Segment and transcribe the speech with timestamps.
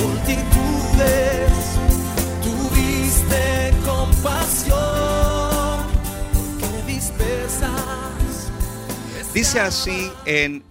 [0.00, 1.52] multitudes,
[2.42, 4.78] tuviste compasión,
[6.86, 8.50] porque.
[9.34, 10.62] Dice así en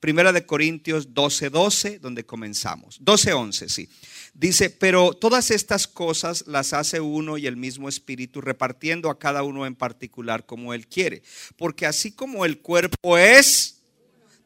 [0.00, 2.96] Primera de Corintios 12, 12, donde comenzamos.
[3.00, 3.88] 12, 11, sí.
[4.32, 9.42] Dice, pero todas estas cosas las hace uno y el mismo Espíritu, repartiendo a cada
[9.42, 11.22] uno en particular como Él quiere.
[11.56, 13.82] Porque así como el cuerpo es,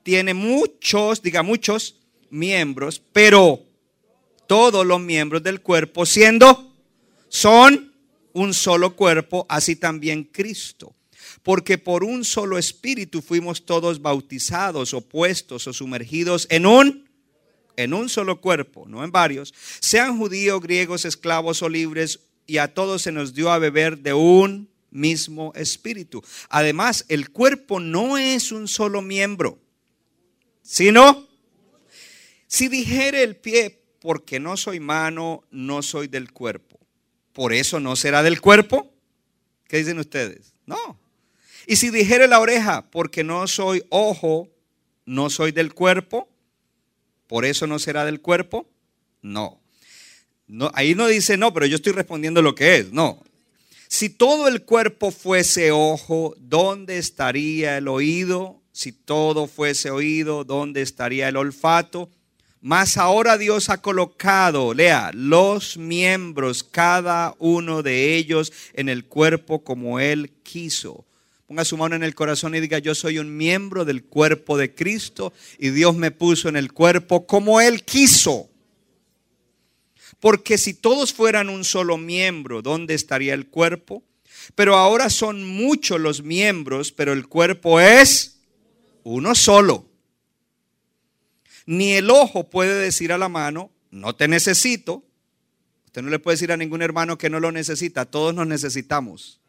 [0.03, 2.01] tiene muchos, diga muchos,
[2.31, 3.65] miembros, pero
[4.55, 6.73] todos los miembros del cuerpo, siendo,
[7.29, 7.93] son
[8.35, 10.95] un solo cuerpo, así también Cristo.
[11.43, 17.05] Porque por un solo espíritu fuimos todos bautizados, opuestos o sumergidos en un
[17.77, 22.73] en un solo cuerpo, no en varios, sean judíos, griegos, esclavos o libres, y a
[22.73, 26.23] todos se nos dio a beber de un mismo espíritu.
[26.49, 29.59] Además, el cuerpo no es un solo miembro,
[30.63, 31.27] sino
[32.47, 36.79] si dijere el pie, porque no soy mano, no soy del cuerpo,
[37.33, 38.93] por eso no será del cuerpo.
[39.67, 40.53] ¿Qué dicen ustedes?
[40.67, 41.01] No.
[41.67, 44.51] Y si dijere la oreja, porque no soy ojo,
[45.07, 46.29] no soy del cuerpo,
[47.27, 48.69] por eso no será del cuerpo.
[49.23, 49.59] No.
[50.49, 50.71] no.
[50.75, 52.93] Ahí no dice no, pero yo estoy respondiendo lo que es.
[52.93, 53.25] No.
[53.89, 58.61] Si todo el cuerpo fuese ojo, ¿dónde estaría el oído?
[58.71, 62.11] Si todo fuese oído, ¿dónde estaría el olfato?
[62.65, 69.63] Mas ahora Dios ha colocado, lea, los miembros, cada uno de ellos en el cuerpo
[69.63, 71.05] como Él quiso.
[71.47, 74.75] Ponga su mano en el corazón y diga, yo soy un miembro del cuerpo de
[74.75, 78.49] Cristo y Dios me puso en el cuerpo como Él quiso.
[80.19, 84.03] Porque si todos fueran un solo miembro, ¿dónde estaría el cuerpo?
[84.55, 88.39] Pero ahora son muchos los miembros, pero el cuerpo es
[89.03, 89.85] uno solo.
[91.67, 95.03] Ni el ojo puede decir a la mano, no te necesito.
[95.87, 99.41] Usted no le puede decir a ningún hermano que no lo necesita, todos nos necesitamos.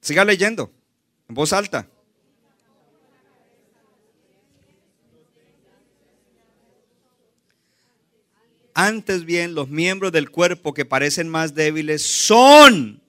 [0.00, 0.70] Siga leyendo,
[1.28, 1.88] en voz alta.
[8.74, 13.02] Antes bien, los miembros del cuerpo que parecen más débiles son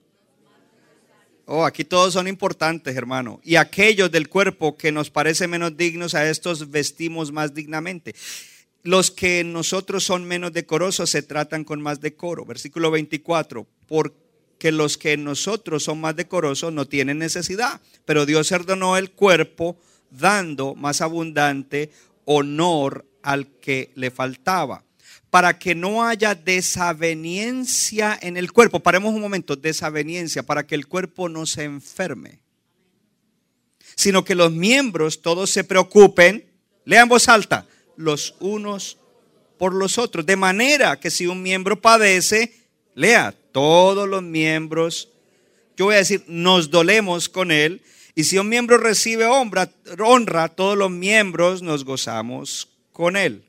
[1.51, 3.41] Oh, aquí todos son importantes, hermano.
[3.43, 8.13] Y aquellos del cuerpo que nos parecen menos dignos, a estos vestimos más dignamente.
[8.83, 12.45] Los que nosotros son menos decorosos se tratan con más decoro.
[12.45, 13.65] Versículo 24.
[13.87, 17.81] Porque los que nosotros son más decorosos no tienen necesidad.
[18.05, 19.75] Pero Dios perdonó el cuerpo
[20.11, 21.89] dando más abundante
[22.25, 24.83] honor al que le faltaba
[25.29, 28.79] para que no haya desaveniencia en el cuerpo.
[28.79, 32.39] Paremos un momento, desaveniencia, para que el cuerpo no se enferme.
[33.95, 36.45] Sino que los miembros todos se preocupen,
[36.85, 38.97] lean voz alta, los unos
[39.57, 40.25] por los otros.
[40.25, 42.55] De manera que si un miembro padece,
[42.95, 45.09] lea, todos los miembros,
[45.77, 47.81] yo voy a decir, nos dolemos con él.
[48.15, 53.45] Y si un miembro recibe honra, honra todos los miembros nos gozamos con él.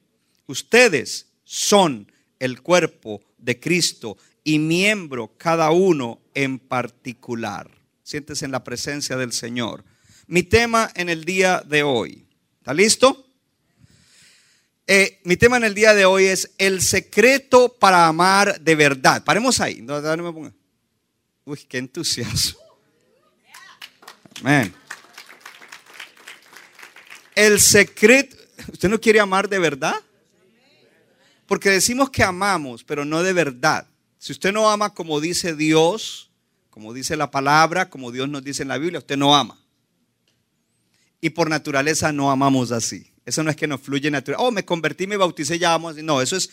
[0.47, 7.69] Ustedes son el cuerpo de Cristo y miembro cada uno en particular.
[8.05, 9.85] Siéntese en la presencia del Señor.
[10.29, 12.25] Mi tema en el día de hoy.
[12.59, 13.27] ¿Está listo?
[14.87, 19.25] Eh, mi tema en el día de hoy es el secreto para amar de verdad.
[19.25, 19.83] Paremos ahí.
[19.83, 20.53] No, me ponga.
[21.45, 22.61] Uy, qué entusiasmo.
[24.41, 24.73] Amén.
[27.35, 28.37] El secreto.
[28.73, 29.97] ¿Usted no quiere amar de verdad?
[31.51, 33.85] Porque decimos que amamos, pero no de verdad.
[34.21, 36.31] Si usted no ama como dice Dios,
[36.71, 39.59] como dice la palabra, como Dios nos dice en la Biblia, usted no ama.
[41.21, 43.11] Y por naturaleza no amamos así.
[43.27, 44.39] Eso no es que nos fluye natural.
[44.41, 45.93] Oh, me convertí, me bauticé, ya amo.
[45.93, 46.51] No, eso es.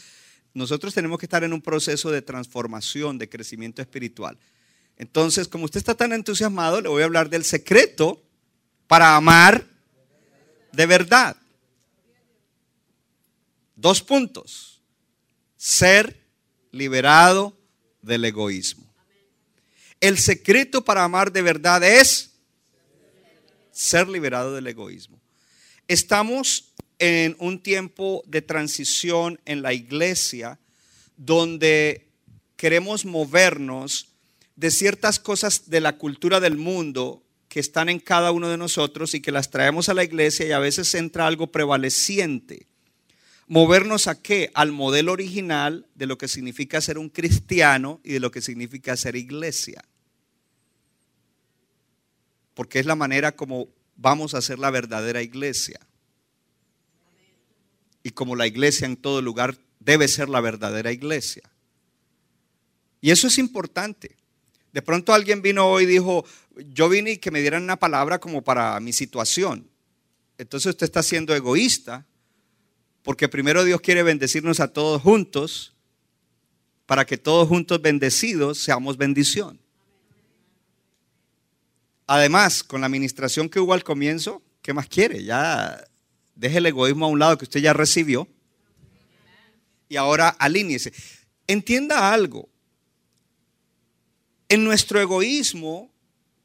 [0.55, 4.35] Nosotros tenemos que estar en un proceso de transformación, de crecimiento espiritual.
[4.97, 8.23] Entonces, como usted está tan entusiasmado, le voy a hablar del secreto
[8.87, 9.63] para amar
[10.71, 11.37] de verdad.
[13.75, 14.76] Dos puntos
[15.67, 16.23] ser
[16.71, 17.53] liberado
[18.01, 18.89] del egoísmo.
[19.99, 22.31] El secreto para amar de verdad es
[23.73, 25.19] ser liberado del egoísmo.
[25.89, 30.57] Estamos en un tiempo de transición en la iglesia
[31.17, 32.07] donde
[32.55, 34.07] queremos movernos
[34.55, 39.13] de ciertas cosas de la cultura del mundo que están en cada uno de nosotros
[39.13, 42.67] y que las traemos a la iglesia y a veces entra algo prevaleciente.
[43.47, 44.51] Movernos a qué?
[44.53, 48.97] Al modelo original de lo que significa ser un cristiano y de lo que significa
[48.97, 49.83] ser iglesia.
[52.53, 55.79] Porque es la manera como vamos a ser la verdadera iglesia.
[58.03, 61.43] Y como la iglesia en todo lugar debe ser la verdadera iglesia.
[62.99, 64.15] Y eso es importante.
[64.73, 66.25] De pronto alguien vino hoy y dijo,
[66.73, 69.69] yo vine y que me dieran una palabra como para mi situación.
[70.37, 72.05] Entonces usted está siendo egoísta,
[73.07, 75.73] porque primero Dios quiere bendecirnos a todos juntos,
[76.85, 79.61] para que todos juntos bendecidos seamos bendición.
[82.05, 85.23] Además, con la administración que hubo al comienzo, ¿qué más quiere?
[85.23, 85.87] Ya
[86.35, 88.27] deje el egoísmo a un lado que usted ya recibió.
[89.87, 90.91] Y ahora alíñese.
[91.47, 92.49] Entienda algo.
[94.49, 95.89] En nuestro egoísmo,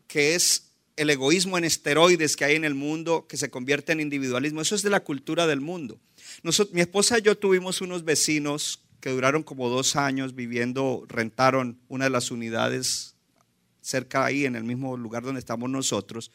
[0.06, 3.98] que es el egoísmo en esteroides que hay en el mundo, que se convierte en
[3.98, 5.98] individualismo, eso es de la cultura del mundo.
[6.72, 12.04] Mi esposa y yo tuvimos unos vecinos que duraron como dos años viviendo, rentaron una
[12.04, 13.16] de las unidades
[13.80, 16.30] cerca ahí, en el mismo lugar donde estamos nosotros.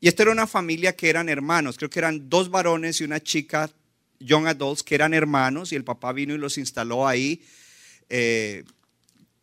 [0.00, 3.20] Y esta era una familia que eran hermanos, creo que eran dos varones y una
[3.20, 3.70] chica,
[4.18, 7.42] young adults, que eran hermanos, y el papá vino y los instaló ahí.
[8.08, 8.64] Eh,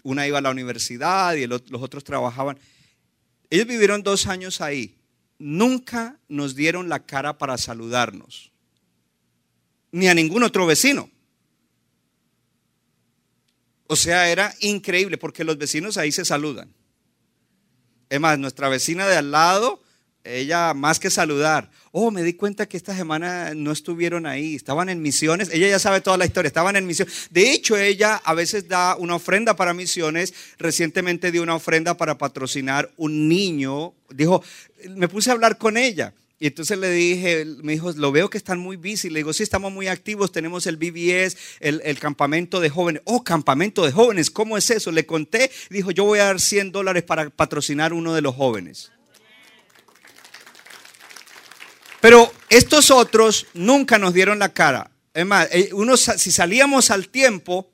[0.04, 2.58] una iba a la universidad y los otros trabajaban.
[3.50, 4.96] Ellos vivieron dos años ahí.
[5.40, 8.52] Nunca nos dieron la cara para saludarnos.
[9.98, 11.10] Ni a ningún otro vecino.
[13.88, 16.72] O sea, era increíble porque los vecinos ahí se saludan.
[18.08, 19.82] Es más, nuestra vecina de al lado
[20.24, 24.90] ella más que saludar, oh, me di cuenta que esta semana no estuvieron ahí, estaban
[24.90, 27.28] en misiones, ella ya sabe toda la historia, estaban en misiones.
[27.32, 32.18] De hecho, ella a veces da una ofrenda para misiones, recientemente dio una ofrenda para
[32.18, 34.44] patrocinar un niño, dijo,
[34.90, 36.14] me puse a hablar con ella.
[36.40, 39.10] Y entonces le dije, me dijo, lo veo que están muy busy.
[39.10, 43.02] Le digo, sí, estamos muy activos, tenemos el BBS, el, campamento de jóvenes.
[43.06, 44.92] Oh, campamento de jóvenes, ¿cómo es eso?
[44.92, 48.92] Le conté, dijo, yo voy a dar 100 dólares para patrocinar uno de los jóvenes.
[52.02, 54.92] Pero estos otros nunca nos dieron la cara.
[55.16, 55.72] Es más, eh,
[56.18, 57.72] si salíamos al tiempo,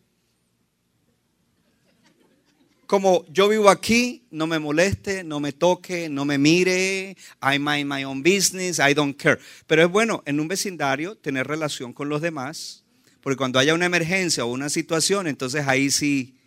[2.87, 7.91] como yo vivo aquí, no me moleste, no me toque, no me mire, I mind
[7.91, 9.39] my own business, I don't care.
[9.67, 12.83] Pero es bueno en un vecindario tener relación con los demás,
[13.21, 16.37] porque cuando haya una emergencia o una situación, entonces ahí sí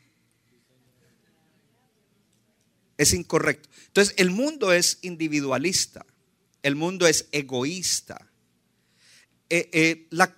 [2.99, 3.69] es incorrecto.
[3.88, 6.05] Entonces el mundo es individualista
[6.67, 8.29] el mundo es egoísta.
[9.49, 10.35] Eh, eh, la,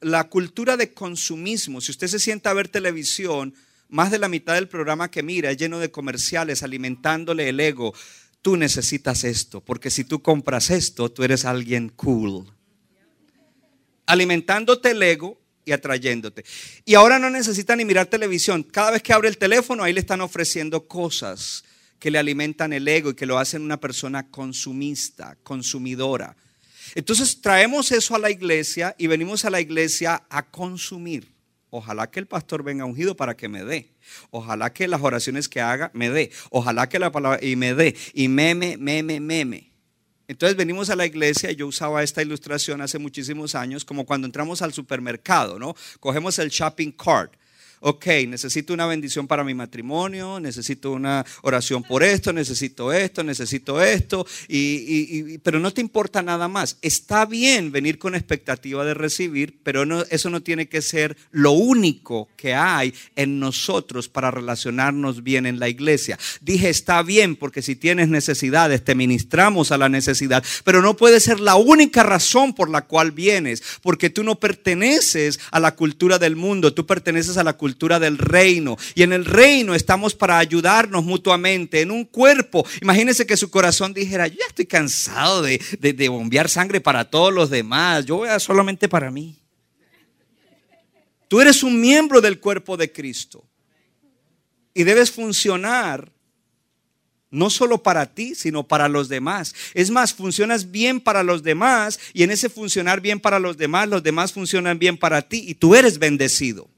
[0.00, 3.52] la cultura de consumismo, si usted se sienta a ver televisión,
[3.92, 7.94] más de la mitad del programa que mira es lleno de comerciales alimentándole el ego.
[8.40, 12.50] Tú necesitas esto, porque si tú compras esto, tú eres alguien cool.
[14.06, 16.42] Alimentándote el ego y atrayéndote.
[16.86, 18.62] Y ahora no necesita ni mirar televisión.
[18.62, 21.62] Cada vez que abre el teléfono, ahí le están ofreciendo cosas
[21.98, 26.34] que le alimentan el ego y que lo hacen una persona consumista, consumidora.
[26.94, 31.31] Entonces traemos eso a la iglesia y venimos a la iglesia a consumir.
[31.74, 33.94] Ojalá que el pastor venga ungido para que me dé.
[34.30, 36.30] Ojalá que las oraciones que haga me dé.
[36.50, 37.96] Ojalá que la palabra y me dé.
[38.12, 39.72] Y meme, meme, meme.
[40.28, 44.60] Entonces venimos a la iglesia, yo usaba esta ilustración hace muchísimos años, como cuando entramos
[44.60, 45.74] al supermercado, ¿no?
[45.98, 47.32] Cogemos el shopping cart
[47.82, 53.82] ok, necesito una bendición para mi matrimonio, necesito una oración por esto, necesito esto, necesito
[53.82, 56.78] esto, y, pero no te importa nada más.
[56.80, 62.28] Está bien venir con expectativa de recibir, pero eso no tiene que ser lo único
[62.36, 66.18] que hay en nosotros para relacionarnos bien en la iglesia.
[66.40, 71.18] Dije, está bien, porque si tienes necesidades, te ministramos a la necesidad, pero no puede
[71.18, 76.20] ser la única razón por la cual vienes, porque tú no perteneces a la cultura
[76.20, 78.76] del mundo, tú perteneces a la cultura del reino.
[78.94, 82.66] Y en el reino estamos para ayudarnos mutuamente, en un cuerpo.
[82.80, 87.32] Imagínense que su corazón dijera, yo ya estoy cansado de, de, bombear sangre para todos
[87.32, 89.38] los demás, yo voy a solamente para mí.
[91.28, 93.44] Tú eres un miembro del cuerpo de Cristo
[94.74, 96.12] y debes funcionar
[97.30, 99.54] no solo para ti, sino para los demás.
[99.72, 103.88] Es más, funcionas bien para los demás y en ese funcionar bien para los demás,
[103.88, 106.68] los demás funcionan bien para ti y tú eres bendecido.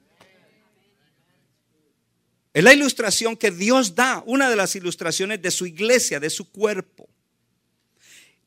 [2.54, 6.52] Es la ilustración que Dios da, una de las ilustraciones de su iglesia, de su
[6.52, 7.08] cuerpo.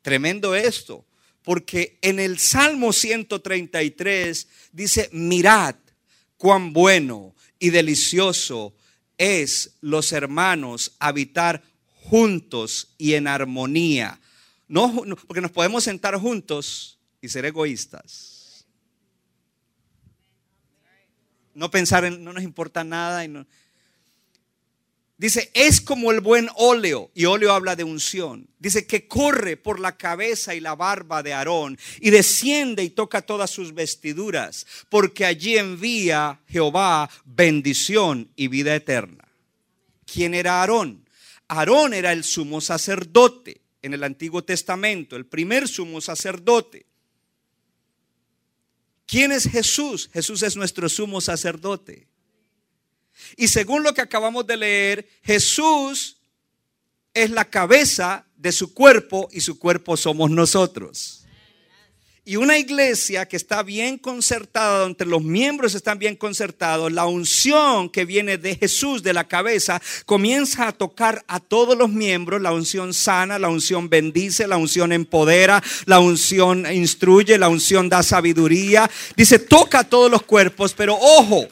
[0.02, 1.06] Tremendo esto,
[1.44, 5.76] porque en el Salmo 133 dice, mirad
[6.38, 8.74] cuán bueno y delicioso
[9.18, 11.62] es los hermanos habitar
[12.04, 14.22] juntos y en armonía.
[14.70, 18.66] No, porque nos podemos sentar juntos y ser egoístas.
[21.54, 23.26] No pensar en, no nos importa nada.
[23.26, 23.46] Y no.
[25.18, 28.48] Dice, es como el buen óleo, y óleo habla de unción.
[28.60, 33.24] Dice que corre por la cabeza y la barba de Aarón y desciende y toca
[33.24, 39.28] todas sus vestiduras, porque allí envía Jehová bendición y vida eterna.
[40.06, 41.10] ¿Quién era Aarón?
[41.48, 46.86] Aarón era el sumo sacerdote en el Antiguo Testamento, el primer sumo sacerdote.
[49.08, 50.12] ¿Quién es Jesús?
[50.14, 52.08] Jesús es nuestro sumo sacerdote.
[53.36, 56.18] Y según lo que acabamos de leer, Jesús
[57.14, 61.18] es la cabeza de su cuerpo y su cuerpo somos nosotros.
[62.28, 67.90] Y una iglesia que está bien concertada, donde los miembros están bien concertados, la unción
[67.90, 72.42] que viene de Jesús, de la cabeza, comienza a tocar a todos los miembros.
[72.42, 78.04] La unción sana, la unción bendice, la unción empodera, la unción instruye, la unción da
[78.04, 78.92] sabiduría.
[79.16, 81.48] Dice, toca a todos los cuerpos, pero ojo,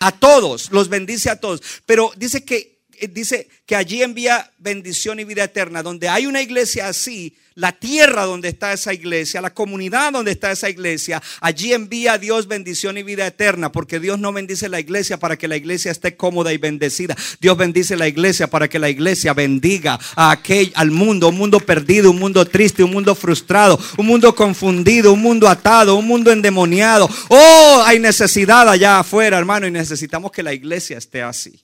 [0.00, 1.62] a todos, los bendice a todos.
[1.86, 5.82] Pero dice que, dice que allí envía bendición y vida eterna.
[5.82, 10.50] Donde hay una iglesia así, la tierra donde está esa iglesia, la comunidad donde está
[10.50, 14.80] esa iglesia, allí envía a Dios bendición y vida eterna, porque Dios no bendice la
[14.80, 17.16] iglesia para que la iglesia esté cómoda y bendecida.
[17.40, 21.60] Dios bendice la iglesia para que la iglesia bendiga a aquel, al mundo, un mundo
[21.60, 26.32] perdido, un mundo triste, un mundo frustrado, un mundo confundido, un mundo atado, un mundo
[26.32, 27.08] endemoniado.
[27.28, 31.62] Oh, hay necesidad allá afuera, hermano, y necesitamos que la iglesia esté así.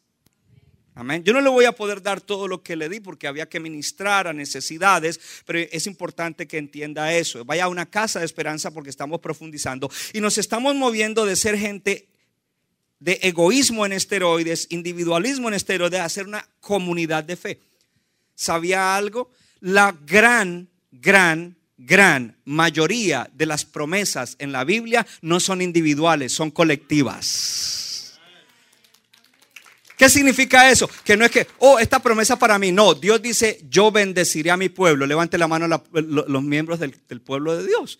[0.99, 1.23] Amén.
[1.25, 3.61] Yo no le voy a poder dar todo lo que le di porque había que
[3.61, 7.45] ministrar a necesidades, pero es importante que entienda eso.
[7.45, 11.59] Vaya a una casa de esperanza porque estamos profundizando y nos estamos moviendo de ser
[11.59, 12.09] gente
[12.99, 17.61] de egoísmo en esteroides, individualismo en esteroides, a ser una comunidad de fe.
[18.35, 19.31] ¿Sabía algo?
[19.61, 26.51] La gran, gran, gran mayoría de las promesas en la Biblia no son individuales, son
[26.51, 27.76] colectivas.
[29.97, 30.91] ¿Qué significa eso?
[31.05, 32.71] Que no es que, oh, esta promesa para mí.
[32.71, 35.07] No, Dios dice, yo bendeciré a mi pueblo.
[35.07, 37.99] Levante la mano los miembros del, del pueblo de Dios.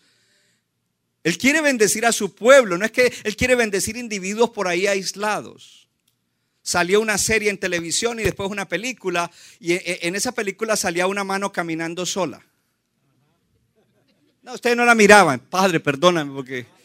[1.25, 2.77] Él quiere bendecir a su pueblo.
[2.77, 5.89] No es que Él quiere bendecir individuos por ahí aislados.
[6.63, 9.31] Salió una serie en televisión y después una película.
[9.59, 12.45] Y en esa película salía una mano caminando sola.
[14.43, 15.41] No, ustedes no la miraban.
[15.41, 16.76] Padre, perdóname porque...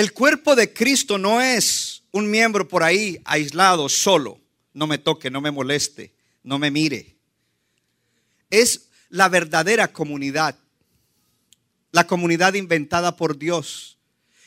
[0.00, 4.40] El cuerpo de Cristo no es un miembro por ahí aislado, solo.
[4.72, 7.18] No me toque, no me moleste, no me mire.
[8.48, 10.56] Es la verdadera comunidad.
[11.92, 13.98] La comunidad inventada por Dios.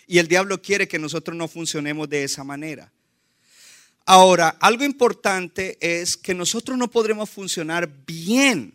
[0.08, 2.92] Y el diablo quiere que nosotros no funcionemos de esa manera.
[4.08, 8.74] Ahora, algo importante es que nosotros no podremos funcionar bien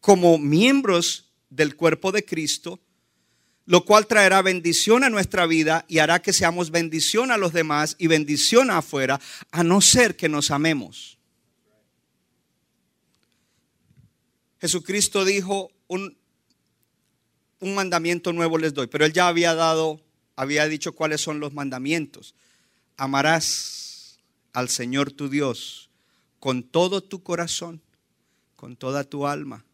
[0.00, 2.78] como miembros del cuerpo de Cristo
[3.66, 7.96] lo cual traerá bendición a nuestra vida y hará que seamos bendición a los demás
[7.98, 11.18] y bendición afuera, a no ser que nos amemos.
[14.60, 16.18] Jesucristo dijo, un,
[17.60, 20.00] un mandamiento nuevo les doy, pero él ya había dado,
[20.36, 22.34] había dicho cuáles son los mandamientos.
[22.96, 24.18] Amarás
[24.52, 25.90] al Señor tu Dios
[26.40, 27.80] con todo tu corazón,
[28.56, 29.64] con toda tu alma,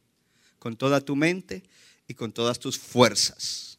[0.58, 1.62] con toda tu mente
[2.08, 3.75] y con todas tus fuerzas.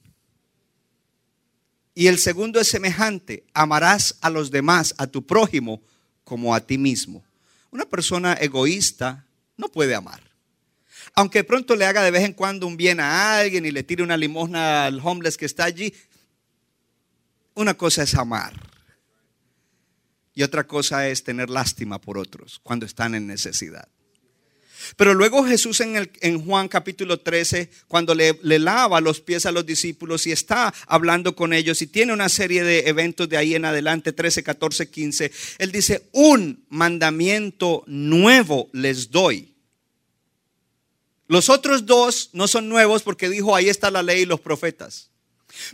[1.97, 5.81] Y el segundo es semejante, amarás a los demás, a tu prójimo,
[6.23, 7.25] como a ti mismo.
[7.71, 9.25] Una persona egoísta
[9.57, 10.21] no puede amar.
[11.15, 14.03] Aunque pronto le haga de vez en cuando un bien a alguien y le tire
[14.03, 15.91] una limosna al homeless que está allí,
[17.55, 18.53] una cosa es amar.
[20.35, 23.87] Y otra cosa es tener lástima por otros cuando están en necesidad.
[24.95, 29.45] Pero luego Jesús en, el, en Juan capítulo 13, cuando le, le, lava los pies
[29.45, 33.37] a los discípulos y está hablando con ellos y tiene una serie de eventos de
[33.37, 39.53] ahí en adelante, 13, 14, 15, él dice, un mandamiento nuevo les doy.
[41.27, 45.09] Los otros dos no son nuevos porque dijo, ahí está la ley y los profetas.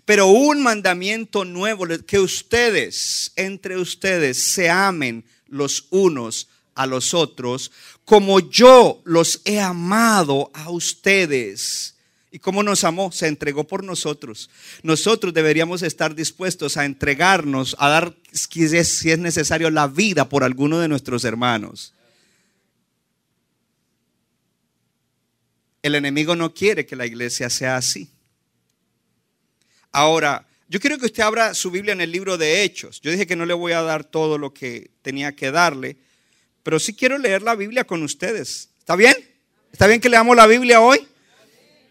[0.06, 7.72] Pero un mandamiento nuevo, que ustedes, entre ustedes, se amen los unos a los otros,
[8.06, 11.96] como yo los he amado a ustedes.
[12.32, 13.12] ¿Y cómo nos amó?
[13.12, 14.50] Se entregó por nosotros.
[14.82, 20.80] Nosotros deberíamos estar dispuestos a entregarnos, a dar, si es necesario, la vida por alguno
[20.80, 21.94] de nuestros hermanos.
[25.84, 28.10] El enemigo no quiere que la iglesia sea así.
[29.92, 33.00] Ahora, yo quiero que usted abra su Biblia en el libro de Hechos.
[33.02, 35.98] Yo dije que no le voy a dar todo lo que tenía que darle,
[36.64, 38.70] pero sí quiero leer la Biblia con ustedes.
[38.80, 39.16] ¿Está bien?
[39.72, 41.06] ¿Está bien que leamos la Biblia hoy?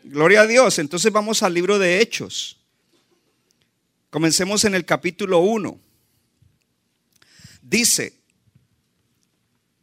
[0.04, 0.78] Gloria a Dios.
[0.78, 2.56] Entonces vamos al libro de Hechos.
[4.10, 5.78] Comencemos en el capítulo 1.
[7.62, 8.14] Dice,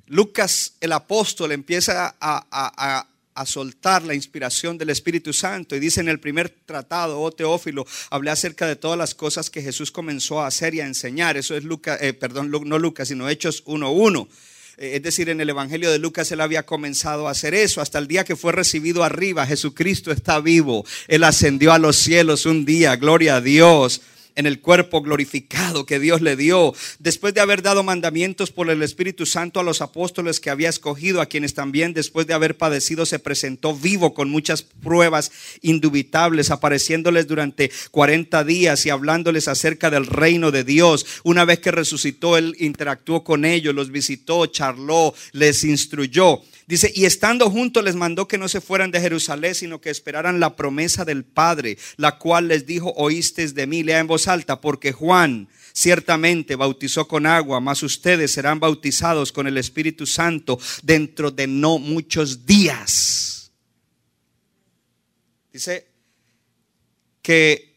[0.08, 3.05] Lucas el apóstol empieza a,
[3.46, 8.31] soltar la inspiración del Espíritu Santo y dice en el primer tratado, oh Teófilo, hablé
[8.31, 11.38] acerca de todas las cosas que Jesús comenzó a hacer y a enseñar.
[11.38, 14.27] Eso es Lucas, eh, perdón, no Lucas, sino Hechos 1.1.
[14.80, 18.00] Eh, es decir, en el Evangelio de Lucas él había comenzado a hacer eso hasta
[18.00, 19.46] el día que fue recibido arriba.
[19.46, 20.86] Jesucristo está vivo.
[21.08, 22.96] Él ascendió a los cielos un día.
[22.96, 24.02] Gloria a Dios
[24.39, 28.81] en el cuerpo glorificado que Dios le dio, después de haber dado mandamientos por el
[28.81, 33.05] Espíritu Santo a los apóstoles que había escogido, a quienes también después de haber padecido
[33.05, 40.05] se presentó vivo con muchas pruebas indubitables, apareciéndoles durante 40 días y hablándoles acerca del
[40.05, 41.05] reino de Dios.
[41.24, 46.41] Una vez que resucitó, él interactuó con ellos, los visitó, charló, les instruyó.
[46.70, 50.40] Dice, y estando juntos les mandó que no se fueran de Jerusalén, sino que esperaran
[50.40, 54.62] la promesa del Padre, la cual les dijo, oísteis de mí, lea en voz alta,
[54.62, 61.32] porque Juan ciertamente bautizó con agua, mas ustedes serán bautizados con el Espíritu Santo dentro
[61.32, 63.52] de no muchos días.
[65.52, 65.88] Dice
[67.24, 67.74] que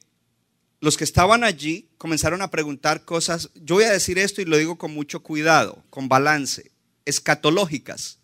[0.81, 4.59] los que estaban allí comenzaron a preguntar cosas, yo voy a decir esto y lo
[4.59, 6.73] digo con mucho cuidado, con balance,
[7.07, 8.19] escatológicas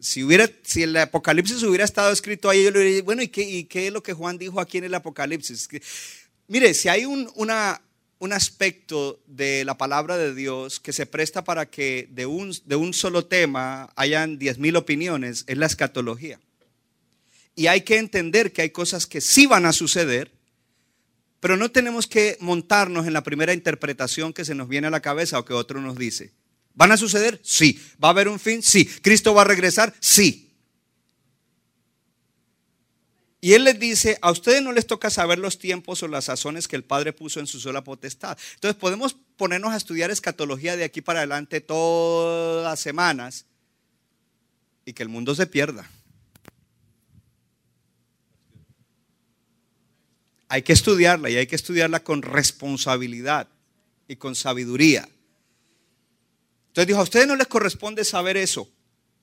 [0.00, 3.66] si, hubiera, si el Apocalipsis hubiera estado escrito ahí, yo le diría, bueno, ¿y qué,
[3.68, 5.68] qué es lo que Juan dijo aquí en el Apocalipsis?
[6.46, 7.80] mire, si hay un, una,
[8.18, 12.76] un aspecto de la palabra de Dios que se presta para que de un, de
[12.76, 16.40] un solo tema hayan diez mil opiniones, es la escatología.
[17.54, 20.30] Y hay que entender que hay cosas que sí van a suceder,
[21.40, 25.00] pero no tenemos que montarnos en la primera interpretación que se nos viene a la
[25.00, 26.32] cabeza o que otro nos dice.
[26.78, 27.40] ¿Van a suceder?
[27.42, 27.76] Sí.
[28.02, 28.62] ¿Va a haber un fin?
[28.62, 28.86] Sí.
[28.86, 29.92] ¿Cristo va a regresar?
[29.98, 30.48] Sí.
[33.40, 36.68] Y Él les dice, a ustedes no les toca saber los tiempos o las sazones
[36.68, 38.38] que el Padre puso en su sola potestad.
[38.54, 43.44] Entonces podemos ponernos a estudiar escatología de aquí para adelante todas las semanas
[44.84, 45.90] y que el mundo se pierda.
[50.48, 53.48] Hay que estudiarla y hay que estudiarla con responsabilidad
[54.06, 55.08] y con sabiduría.
[56.68, 58.70] Entonces dijo, a ustedes no les corresponde saber eso.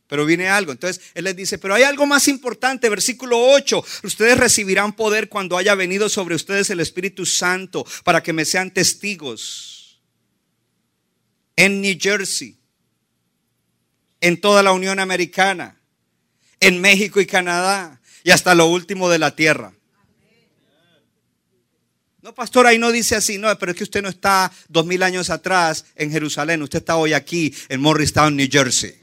[0.08, 0.72] Pero viene algo.
[0.72, 3.84] Entonces él les dice, pero hay algo más importante, versículo 8.
[4.04, 8.72] Ustedes recibirán poder cuando haya venido sobre ustedes el Espíritu Santo para que me sean
[8.72, 10.02] testigos.
[11.56, 12.58] En New Jersey,
[14.22, 15.80] en toda la Unión Americana,
[16.60, 19.75] en México y Canadá y hasta lo último de la tierra.
[22.26, 25.04] No, pastor, ahí no dice así, no, pero es que usted no está dos mil
[25.04, 28.96] años atrás en Jerusalén, usted está hoy aquí en Morristown, New Jersey.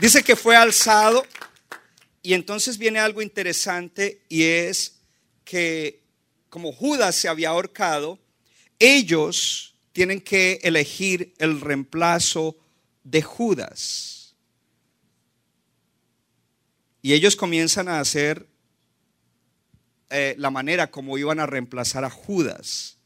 [0.00, 1.24] Dice que fue alzado
[2.20, 4.94] y entonces viene algo interesante y es
[5.44, 6.02] que
[6.48, 8.18] como Judas se había ahorcado,
[8.80, 12.56] ellos tienen que elegir el reemplazo
[13.04, 14.17] de Judas.
[17.02, 18.48] Y ellos comienzan a hacer
[20.10, 22.98] eh, la manera como iban a reemplazar a Judas.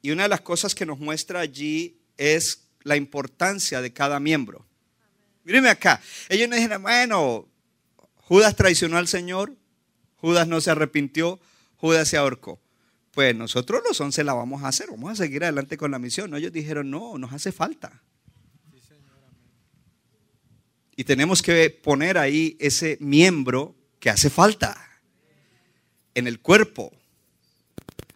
[0.00, 4.66] Y una de las cosas que nos muestra allí es la importancia de cada miembro.
[5.44, 6.00] Mírenme acá.
[6.28, 7.48] Ellos no dijeron, bueno,
[8.16, 9.54] Judas traicionó al Señor,
[10.16, 11.40] Judas no se arrepintió,
[11.76, 12.60] Judas se ahorcó.
[13.12, 16.34] Pues nosotros los once la vamos a hacer, vamos a seguir adelante con la misión.
[16.34, 18.02] Ellos dijeron, no, nos hace falta.
[20.98, 25.00] Y tenemos que poner ahí ese miembro que hace falta
[26.12, 26.92] en el cuerpo.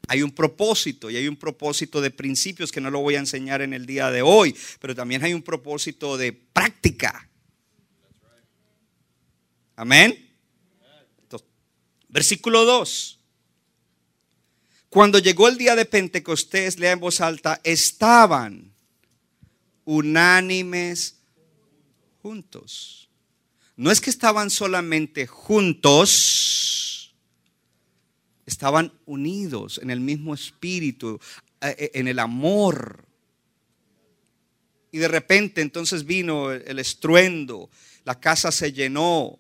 [0.09, 3.63] Hay un propósito y hay un propósito de principios que no lo voy a enseñar
[3.63, 7.31] en el día de hoy, pero también hay un propósito de práctica.
[9.77, 10.35] Amén.
[12.09, 13.21] versículo 2.
[14.89, 18.75] Cuando llegó el día de Pentecostés, lea en voz alta, estaban
[19.85, 21.22] unánimes
[22.23, 23.09] juntos.
[23.77, 27.15] No es que estaban solamente juntos,
[28.47, 31.19] estaban unidos en el mismo espíritu,
[31.61, 33.05] eh, eh, en el amor.
[34.93, 37.71] Y de repente entonces vino el estruendo,
[38.05, 39.39] la casa se llenó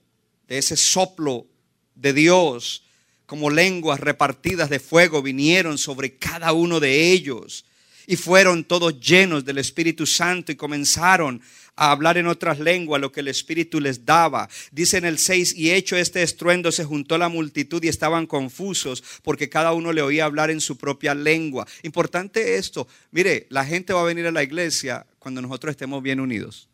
[0.48, 1.46] de ese soplo
[1.94, 2.84] de Dios,
[3.26, 7.64] como lenguas repartidas de fuego vinieron sobre cada uno de ellos
[8.06, 11.40] Y fueron todos llenos del Espíritu Santo y comenzaron
[11.76, 14.48] a hablar en otras lenguas lo que el Espíritu les daba.
[14.70, 19.02] Dice en el 6, y hecho este estruendo se juntó la multitud y estaban confusos
[19.22, 21.66] porque cada uno le oía hablar en su propia lengua.
[21.82, 26.20] Importante esto, mire, la gente va a venir a la iglesia cuando nosotros estemos bien
[26.20, 26.68] unidos.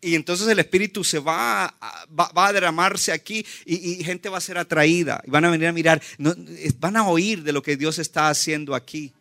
[0.00, 1.74] Y entonces el Espíritu se va,
[2.10, 5.22] va, a derramarse aquí y, gente va a ser atraída.
[5.26, 6.02] Y van a venir a mirar,
[6.78, 9.14] van a oír de lo que Dios está haciendo aquí.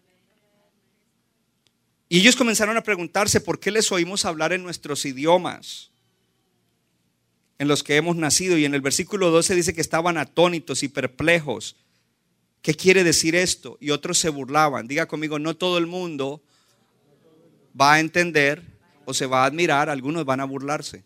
[2.14, 5.90] Y ellos comenzaron a preguntarse por qué les oímos hablar en nuestros idiomas
[7.58, 8.56] en los que hemos nacido.
[8.56, 11.76] Y en el versículo 12 dice que estaban atónitos y perplejos.
[12.62, 13.80] ¿Qué quiere decir esto?
[13.82, 14.88] Y otros se burlaban.
[14.88, 16.44] Diga conmigo, no todo el mundo
[17.82, 18.62] va a entender
[19.06, 21.04] o se va a admirar, algunos van a burlarse.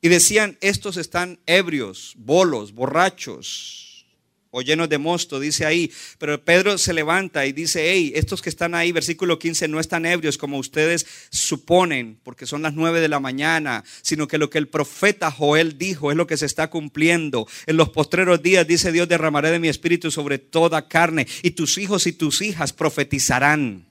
[0.00, 3.93] Y decían, estos están ebrios, bolos, borrachos
[4.54, 5.92] o llenos de mosto, dice ahí.
[6.18, 10.06] Pero Pedro se levanta y dice, hey, estos que están ahí, versículo 15, no están
[10.06, 14.58] ebrios como ustedes suponen, porque son las nueve de la mañana, sino que lo que
[14.58, 17.48] el profeta Joel dijo es lo que se está cumpliendo.
[17.66, 21.76] En los postreros días, dice Dios, derramaré de mi espíritu sobre toda carne, y tus
[21.76, 23.84] hijos y tus hijas profetizarán.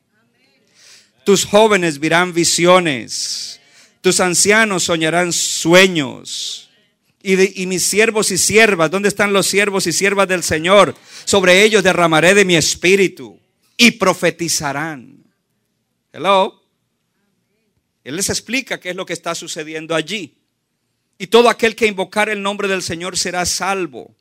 [1.25, 3.59] Tus jóvenes verán visiones,
[3.99, 6.62] tus ancianos soñarán sueños
[7.23, 10.93] y, mis siervos y siervas, ¿dónde están los siervos y siervas del Señor?
[11.23, 13.39] Sobre ellos derramaré de mi espíritu
[13.77, 15.23] y profetizarán.
[16.11, 16.61] Hello.
[18.03, 20.37] Él les explica qué es lo que está sucediendo allí.
[21.17, 24.13] Y todo aquel que invocar el nombre del Señor será salvo.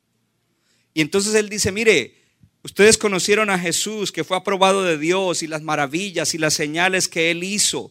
[0.95, 2.15] Y entonces él dice, mire,
[2.63, 7.09] ustedes conocieron a Jesús que fue aprobado de Dios y las maravillas y las señales
[7.09, 7.91] que él hizo.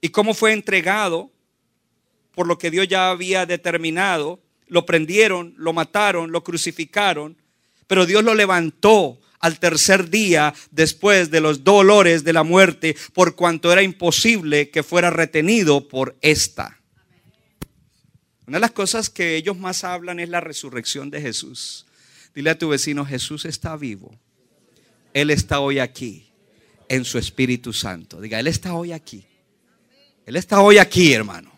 [0.00, 1.32] Y cómo fue entregado
[2.34, 4.40] por lo que Dios ya había determinado.
[4.66, 7.36] Lo prendieron, lo mataron, lo crucificaron,
[7.86, 13.34] pero Dios lo levantó al tercer día después de los dolores de la muerte, por
[13.34, 16.78] cuanto era imposible que fuera retenido por esta.
[18.46, 21.86] Una de las cosas que ellos más hablan es la resurrección de Jesús.
[22.34, 24.14] Dile a tu vecino, Jesús está vivo.
[25.14, 26.30] Él está hoy aquí
[26.88, 28.20] en su Espíritu Santo.
[28.20, 29.24] Diga, Él está hoy aquí.
[30.26, 31.50] Él está hoy aquí, hermano.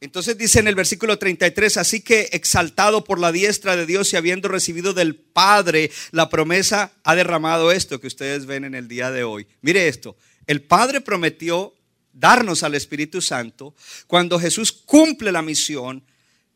[0.00, 4.16] Entonces dice en el versículo 33, así que exaltado por la diestra de Dios y
[4.16, 9.10] habiendo recibido del Padre la promesa, ha derramado esto que ustedes ven en el día
[9.10, 9.48] de hoy.
[9.60, 11.74] Mire esto, el Padre prometió
[12.12, 13.74] darnos al Espíritu Santo
[14.06, 16.04] cuando Jesús cumple la misión,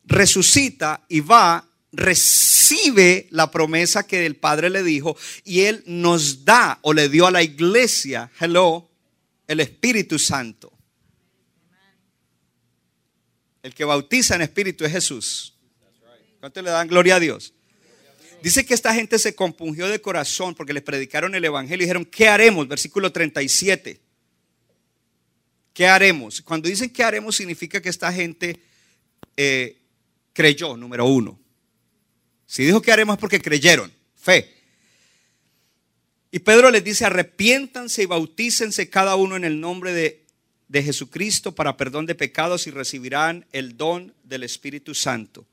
[0.05, 6.79] resucita y va, recibe la promesa que el Padre le dijo y Él nos da
[6.83, 8.89] o le dio a la iglesia, hello,
[9.49, 10.73] el Espíritu Santo.
[13.63, 15.55] El que bautiza en espíritu es Jesús.
[16.41, 17.55] ¿Cuánto le dan gloria a Dios?
[18.43, 22.05] Dice que esta gente se compungió de corazón porque les predicaron el evangelio y dijeron,
[22.05, 22.67] ¿qué haremos?
[22.67, 24.01] Versículo 37.
[25.73, 26.43] ¿Qué haremos?
[26.43, 28.61] Cuando dicen qué haremos significa que esta gente
[29.37, 29.79] eh,
[30.33, 31.39] creyó, número uno.
[32.47, 34.53] Si dijo que haremos es porque creyeron, fe.
[36.33, 40.22] Y Pedro les dice, arrepiéntanse y bautícense cada uno en el nombre de
[40.73, 45.45] de Jesucristo para perdón de pecados y recibirán el don del Espíritu Santo.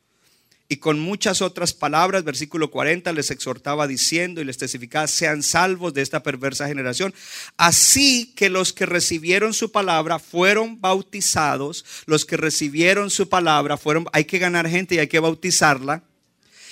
[0.69, 5.93] Y con muchas otras palabras, versículo 40, les exhortaba diciendo y les testificaba, sean salvos
[5.93, 7.13] de esta perversa generación.
[7.58, 14.05] Así que los que recibieron su palabra fueron bautizados, los que recibieron su palabra fueron,
[14.13, 16.01] hay que ganar gente y hay que bautizarla.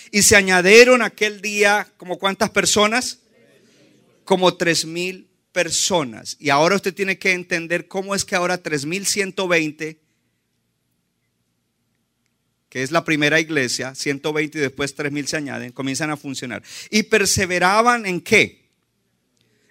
[0.10, 3.20] Y se añadieron aquel día, como cuántas personas?
[4.24, 6.38] Como tres mil personas.
[6.40, 10.00] Y ahora usted tiene que entender cómo es que ahora 3120,
[12.70, 16.62] que es la primera iglesia, 120 y después 3000 se añaden, comienzan a funcionar.
[16.92, 18.70] Y perseveraban en qué?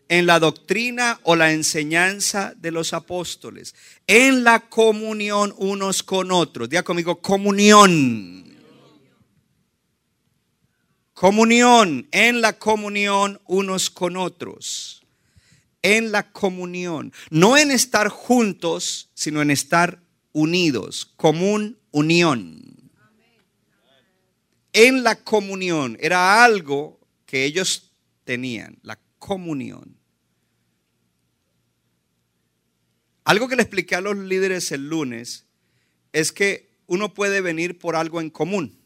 [0.09, 3.77] En la doctrina o la enseñanza de los apóstoles,
[4.09, 6.69] en la comunión unos con otros.
[6.69, 8.57] Diga conmigo, comunión.
[11.15, 15.06] Comunión, en la comunión unos con otros
[15.87, 22.91] en la comunión, no en estar juntos, sino en estar unidos, común unión.
[24.73, 27.93] En la comunión era algo que ellos
[28.25, 29.97] tenían, la comunión.
[33.23, 35.45] Algo que le expliqué a los líderes el lunes
[36.13, 38.77] es que uno puede venir por algo en común.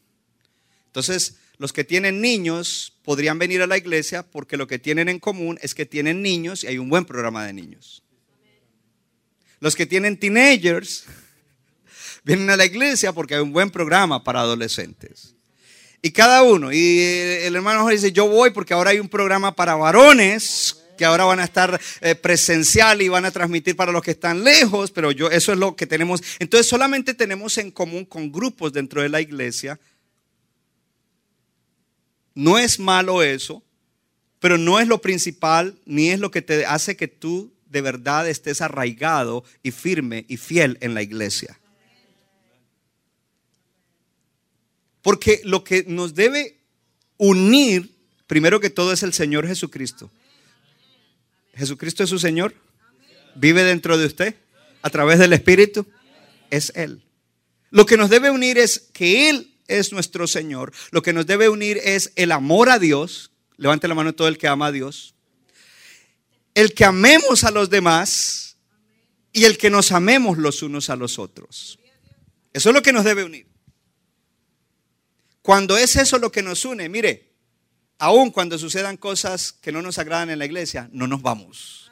[0.85, 5.19] Entonces, los que tienen niños podrían venir a la iglesia porque lo que tienen en
[5.19, 8.01] común es que tienen niños y hay un buen programa de niños.
[9.59, 11.03] Los que tienen teenagers,
[12.23, 15.35] vienen a la iglesia porque hay un buen programa para adolescentes.
[16.01, 16.99] Y cada uno, y
[17.43, 21.41] el hermano dice, yo voy porque ahora hay un programa para varones que ahora van
[21.41, 25.29] a estar eh, presencial y van a transmitir para los que están lejos, pero yo
[25.29, 26.23] eso es lo que tenemos.
[26.39, 29.79] Entonces solamente tenemos en común con grupos dentro de la iglesia.
[32.33, 33.63] No es malo eso,
[34.39, 38.27] pero no es lo principal ni es lo que te hace que tú de verdad
[38.27, 41.57] estés arraigado y firme y fiel en la iglesia.
[45.01, 46.57] Porque lo que nos debe
[47.17, 47.91] unir,
[48.27, 50.11] primero que todo, es el Señor Jesucristo.
[51.55, 52.53] Jesucristo es su Señor.
[53.35, 54.35] Vive dentro de usted
[54.81, 55.85] a través del Espíritu.
[56.49, 57.03] Es Él.
[57.69, 60.71] Lo que nos debe unir es que Él es nuestro Señor.
[60.91, 63.31] Lo que nos debe unir es el amor a Dios.
[63.57, 65.15] Levante la mano todo el que ama a Dios.
[66.53, 68.57] El que amemos a los demás
[69.33, 71.79] y el que nos amemos los unos a los otros.
[72.53, 73.47] Eso es lo que nos debe unir.
[75.41, 77.31] Cuando es eso lo que nos une, mire,
[77.97, 81.91] aun cuando sucedan cosas que no nos agradan en la iglesia, no nos vamos.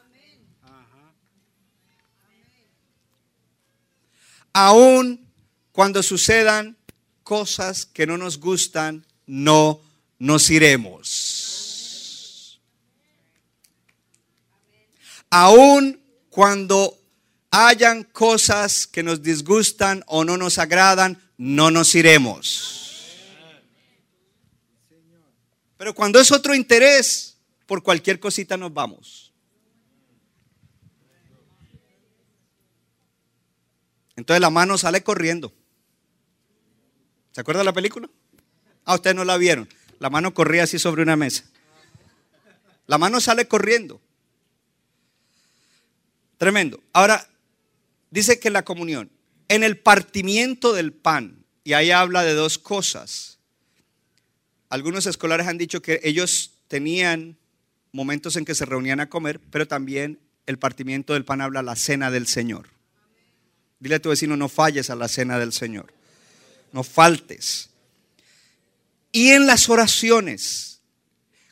[4.53, 5.31] Aún
[5.71, 6.78] cuando sucedan
[7.29, 9.79] cosas que no nos gustan, no
[10.17, 11.79] nos iremos.
[15.29, 16.97] Aún cuando
[17.51, 23.05] hayan cosas que nos disgustan o no nos agradan, no nos iremos.
[25.77, 27.37] Pero cuando es otro interés,
[27.67, 29.31] por cualquier cosita nos vamos.
[34.15, 35.58] Entonces la mano sale corriendo.
[37.31, 38.09] ¿Se acuerda la película?
[38.85, 39.67] Ah, ustedes no la vieron.
[39.99, 41.43] La mano corría así sobre una mesa.
[42.87, 44.01] La mano sale corriendo.
[46.37, 46.81] Tremendo.
[46.93, 47.27] Ahora,
[48.09, 49.11] dice que la comunión,
[49.47, 53.37] en el partimiento del pan, y ahí habla de dos cosas.
[54.69, 57.37] Algunos escolares han dicho que ellos tenían
[57.91, 61.75] momentos en que se reunían a comer, pero también el partimiento del pan habla la
[61.75, 62.69] cena del Señor.
[63.79, 65.93] Dile a tu vecino, no falles a la cena del Señor.
[66.71, 67.69] No faltes.
[69.11, 70.81] Y en las oraciones,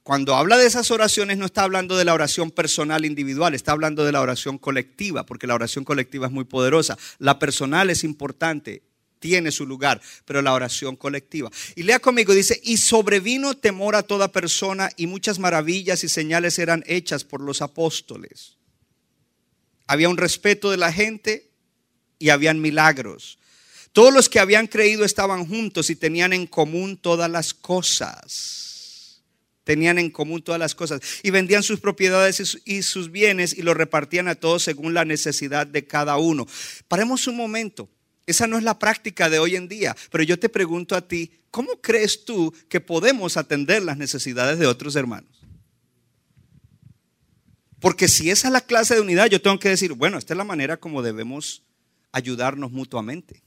[0.03, 4.05] cuando habla de esas oraciones no está hablando de la oración personal individual, está hablando
[4.05, 6.97] de la oración colectiva, porque la oración colectiva es muy poderosa.
[7.17, 8.83] La personal es importante,
[9.19, 11.49] tiene su lugar, pero la oración colectiva.
[11.75, 16.59] Y lea conmigo, dice, y sobrevino temor a toda persona y muchas maravillas y señales
[16.59, 18.57] eran hechas por los apóstoles.
[19.87, 21.49] Había un respeto de la gente
[22.19, 23.39] y habían milagros.
[23.97, 29.23] Todos los que habían creído estaban juntos y tenían en común todas las cosas.
[29.63, 31.01] Tenían en común todas las cosas.
[31.23, 35.65] Y vendían sus propiedades y sus bienes y los repartían a todos según la necesidad
[35.65, 36.45] de cada uno.
[36.87, 37.89] Paremos un momento.
[38.27, 39.97] Esa no es la práctica de hoy en día.
[40.11, 44.67] Pero yo te pregunto a ti, ¿cómo crees tú que podemos atender las necesidades de
[44.67, 45.41] otros hermanos?
[47.79, 50.37] Porque si esa es la clase de unidad, yo tengo que decir, bueno, esta es
[50.37, 51.63] la manera como debemos
[52.11, 53.46] ayudarnos mutuamente.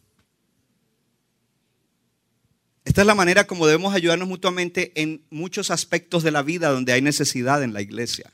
[2.84, 6.92] Esta es la manera como debemos ayudarnos mutuamente en muchos aspectos de la vida donde
[6.92, 8.32] hay necesidad en la iglesia.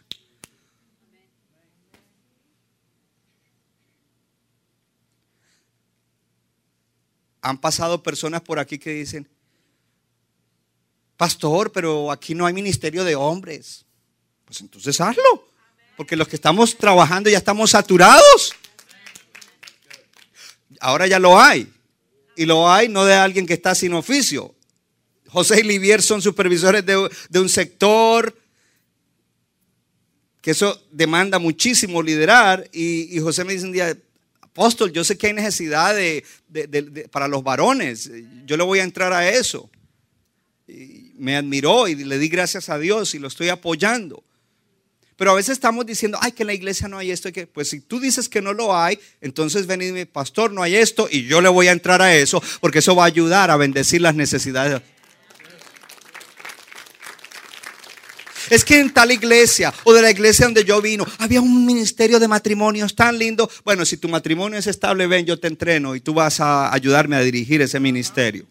[7.46, 9.28] han pasado personas por aquí que dicen,
[11.16, 13.84] pastor, pero aquí no hay ministerio de hombres.
[14.44, 15.48] Pues entonces hazlo,
[15.96, 18.52] porque los que estamos trabajando ya estamos saturados.
[20.80, 21.72] Ahora ya lo hay.
[22.36, 24.54] Y lo hay no de alguien que está sin oficio.
[25.28, 28.36] José y Livier son supervisores de, un sector
[30.40, 32.68] que eso demanda muchísimo liderar.
[32.72, 33.96] Y, y José me dice un día,
[34.56, 36.24] apóstol, yo sé que hay necesidad de,
[37.10, 38.10] para los varones,
[38.46, 39.68] yo le voy a entrar a eso.
[40.66, 44.24] Y me admiró y le di gracias a Dios y lo estoy apoyando.
[45.16, 47.32] Pero a veces estamos diciendo, ay, que en la iglesia no hay esto.
[47.32, 50.62] que, pues si tú dices que no lo hay, entonces ven y dime, pastor, no
[50.62, 53.50] hay esto y yo le voy a entrar a eso porque eso va a ayudar
[53.50, 54.82] a bendecir las necesidades.
[58.48, 62.20] Es que en tal iglesia o de la iglesia donde yo vino había un ministerio
[62.20, 63.50] de matrimonios tan lindo.
[63.64, 67.16] Bueno, si tu matrimonio es estable, ven, yo te entreno y tú vas a ayudarme
[67.16, 68.46] a dirigir ese ministerio.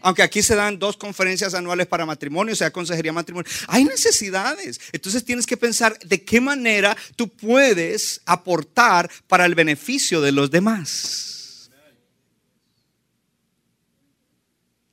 [0.00, 3.50] Aunque aquí se dan dos conferencias anuales para matrimonio, sea, consejería matrimonio.
[3.66, 4.80] Hay necesidades.
[4.92, 10.50] Entonces tienes que pensar de qué manera tú puedes aportar para el beneficio de los
[10.50, 11.70] demás.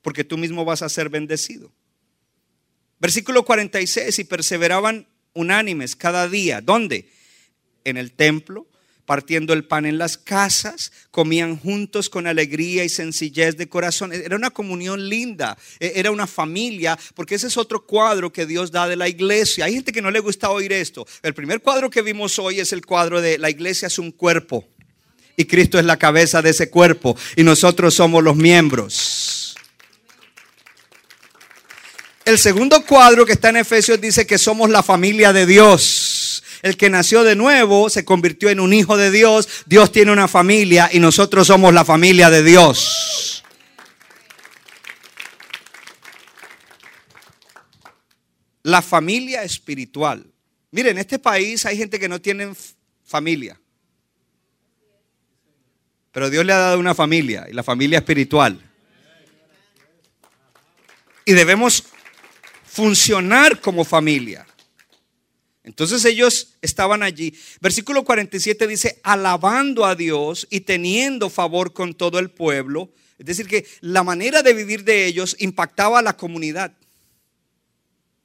[0.01, 1.71] Porque tú mismo vas a ser bendecido.
[2.99, 6.61] Versículo 46, y perseveraban unánimes cada día.
[6.61, 7.11] ¿Dónde?
[7.83, 8.67] En el templo,
[9.05, 14.11] partiendo el pan en las casas, comían juntos con alegría y sencillez de corazón.
[14.13, 18.71] Era una comunión linda, e-, era una familia, porque ese es otro cuadro que Dios
[18.71, 19.65] da de la iglesia.
[19.65, 21.07] Hay gente que no le gusta oír esto.
[21.21, 24.67] El primer cuadro que vimos hoy es el cuadro de la iglesia es un cuerpo
[25.37, 29.55] y Cristo es la cabeza de ese cuerpo y nosotros somos los miembros.
[32.23, 36.14] El segundo cuadro que está en Efesios dice que somos la familia de Dios
[36.65, 39.47] el que nació de nuevo se convirtió en un hijo de Dios.
[39.67, 43.43] Dios tiene una familia y nosotros somos la familia de Dios.
[48.63, 50.25] La familia espiritual.
[50.71, 52.51] Miren, en este país hay gente que no tiene
[53.03, 53.61] familia.
[56.11, 58.59] Pero Dios le ha dado una familia y la familia espiritual.
[61.25, 61.83] Y debemos
[62.65, 64.44] funcionar como familia.
[65.65, 67.33] Entonces ellos estaban allí.
[67.59, 72.91] Versículo 47 dice, alabando a Dios y teniendo favor con todo el pueblo.
[73.17, 76.71] Es decir, que la manera de vivir de ellos impactaba a la comunidad.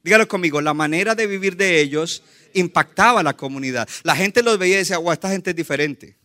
[0.03, 2.23] Dígalo conmigo, la manera de vivir de ellos
[2.53, 3.89] impactaba a la comunidad.
[4.03, 6.15] La gente los veía y decía, wow, esta gente es diferente.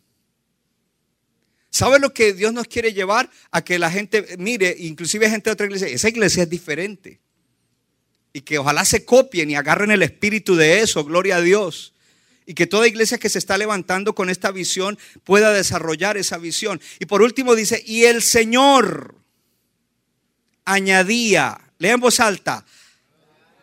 [1.70, 3.31] ¿Sabe lo que Dios nos quiere llevar?
[3.50, 7.20] A que la gente mire, inclusive gente de otra iglesia, esa iglesia es diferente
[8.37, 11.94] y que ojalá se copien y agarren el espíritu de eso, gloria a Dios.
[12.44, 16.79] Y que toda iglesia que se está levantando con esta visión pueda desarrollar esa visión.
[17.01, 19.14] Y por último dice, y el Señor
[20.66, 22.66] añadía, lea en voz alta,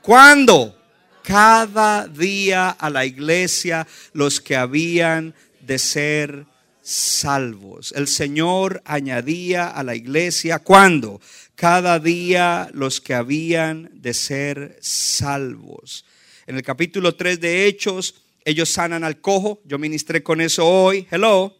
[0.01, 0.75] ¿cuándo?
[1.23, 6.47] Cada día a la iglesia los que habían de ser
[6.83, 7.93] salvos.
[7.95, 11.19] El Señor añadía a la iglesia, ¿cuándo?
[11.55, 16.05] cada día los que habían de ser salvos.
[16.45, 19.61] En el capítulo 3 de Hechos, ellos sanan al cojo.
[19.65, 21.07] Yo ministré con eso hoy.
[21.09, 21.55] Hello.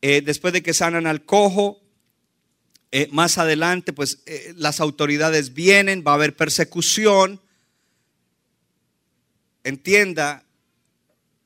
[0.00, 1.80] Eh, después de que sanan al cojo,
[2.92, 7.40] eh, más adelante, pues eh, las autoridades vienen, va a haber persecución.
[9.64, 10.44] Entienda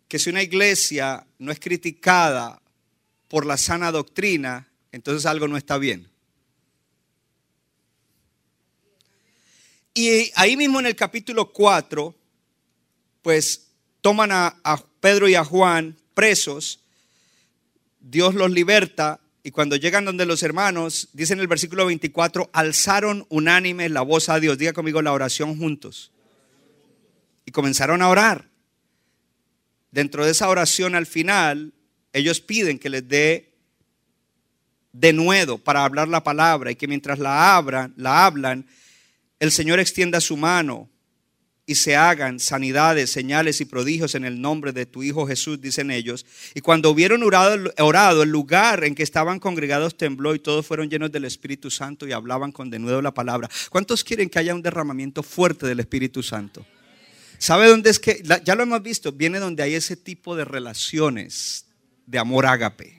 [0.08, 2.60] que si una iglesia no es criticada
[3.28, 6.08] por la sana doctrina, entonces algo no está bien.
[9.94, 12.14] Y ahí mismo en el capítulo 4,
[13.20, 13.68] pues
[14.00, 16.80] toman a, Pedro y a Juan presos,
[18.00, 23.26] Dios los liberta y cuando llegan donde los hermanos, dice en el versículo 24, alzaron
[23.28, 24.58] unánime la voz a Dios.
[24.58, 26.10] Diga conmigo la oración juntos.
[27.44, 28.48] Y comenzaron a orar.
[29.90, 31.72] Dentro de esa oración al final,
[32.12, 33.54] ellos piden que les dé
[34.92, 38.66] de nuevo para hablar la palabra y que mientras la abran, la hablan,
[39.38, 40.88] el Señor extienda su mano
[41.68, 45.90] y se hagan sanidades, señales y prodigios en el nombre de tu Hijo Jesús, dicen
[45.90, 46.24] ellos.
[46.54, 51.12] Y cuando hubieron orado, el lugar en que estaban congregados tembló y todos fueron llenos
[51.12, 53.50] del Espíritu Santo y hablaban con de nuevo la palabra.
[53.68, 56.64] ¿Cuántos quieren que haya un derramamiento fuerte del Espíritu Santo?
[57.38, 58.22] ¿Sabe dónde es que?
[58.44, 61.66] Ya lo hemos visto, viene donde hay ese tipo de relaciones
[62.06, 62.98] de amor ágape.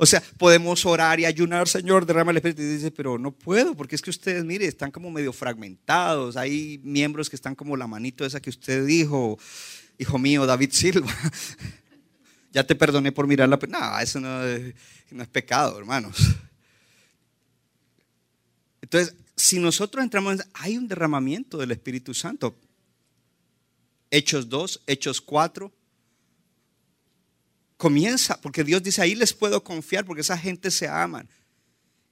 [0.00, 2.62] O sea, podemos orar y ayunar, Señor, derrama el Espíritu.
[2.62, 6.36] Y dice, pero no puedo, porque es que ustedes, mire, están como medio fragmentados.
[6.36, 9.38] Hay miembros que están como la manito esa que usted dijo,
[9.98, 11.12] hijo mío, David Silva.
[12.52, 13.58] ya te perdoné por mirar la...
[13.68, 14.72] No, eso no es,
[15.10, 16.16] no es pecado, hermanos.
[18.80, 22.58] Entonces, si nosotros entramos, hay un derramamiento del Espíritu Santo.
[24.10, 25.72] Hechos 2, Hechos 4,
[27.76, 31.28] Comienza, porque Dios dice, ahí les puedo confiar, porque esa gente se aman.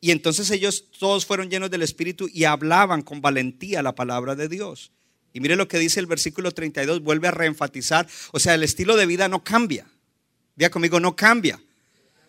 [0.01, 4.49] Y entonces ellos todos fueron llenos del Espíritu y hablaban con valentía la palabra de
[4.49, 4.93] Dios.
[5.33, 8.95] Y mire lo que dice el versículo 32, vuelve a reenfatizar, o sea, el estilo
[8.95, 9.91] de vida no cambia.
[10.55, 11.61] Diga conmigo, no cambia.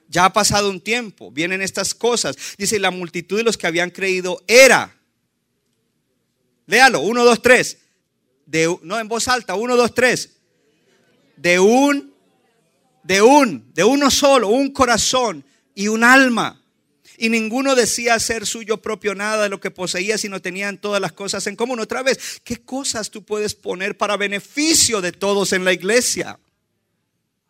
[0.10, 2.36] Ya ha pasado un tiempo, vienen estas cosas.
[2.58, 4.96] Dice, la multitud de los que habían creído era,
[6.66, 7.78] léalo, uno, dos, tres,
[8.46, 10.38] de, no en voz alta, uno, dos, tres,
[11.36, 12.18] de un
[13.08, 16.62] de un, de uno solo, un corazón y un alma.
[17.18, 21.14] Y ninguno decía ser suyo propio nada de lo que poseía, sino tenían todas las
[21.14, 21.80] cosas en común.
[21.80, 26.38] Otra vez, ¿qué cosas tú puedes poner para beneficio de todos en la iglesia?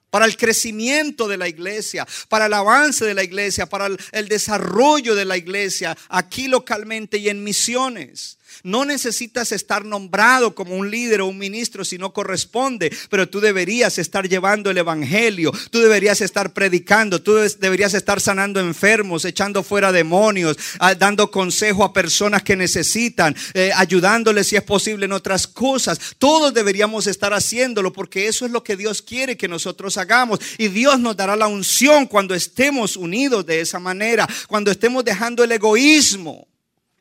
[0.10, 5.16] Para el crecimiento de la iglesia, para el avance de la iglesia, para el, desarrollo
[5.16, 8.38] de la iglesia, aquí localmente y en misiones.
[8.64, 13.40] No necesitas estar nombrado como un líder o un ministro si no corresponde, pero tú
[13.40, 19.62] deberías estar llevando el Evangelio, tú deberías estar predicando, tú deberías estar sanando enfermos, echando
[19.62, 25.12] fuera demonios, ah, dando consejo a personas que necesitan, eh, ayudándoles si es posible en
[25.12, 26.00] otras cosas.
[26.18, 30.40] Todos deberíamos estar haciéndolo porque eso es lo que Dios quiere que nosotros hagamos hagamos.
[30.58, 35.44] Y Dios nos dará la unción cuando estemos unidos de esa manera, cuando estemos dejando
[35.44, 36.48] el egoísmo.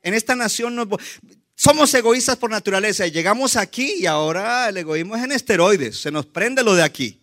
[0.07, 0.89] En esta nación
[1.57, 6.13] somos egoístas por naturaleza y llegamos aquí y ahora el egoísmo es en esteroides, se
[6.13, 7.21] nos prende lo de aquí.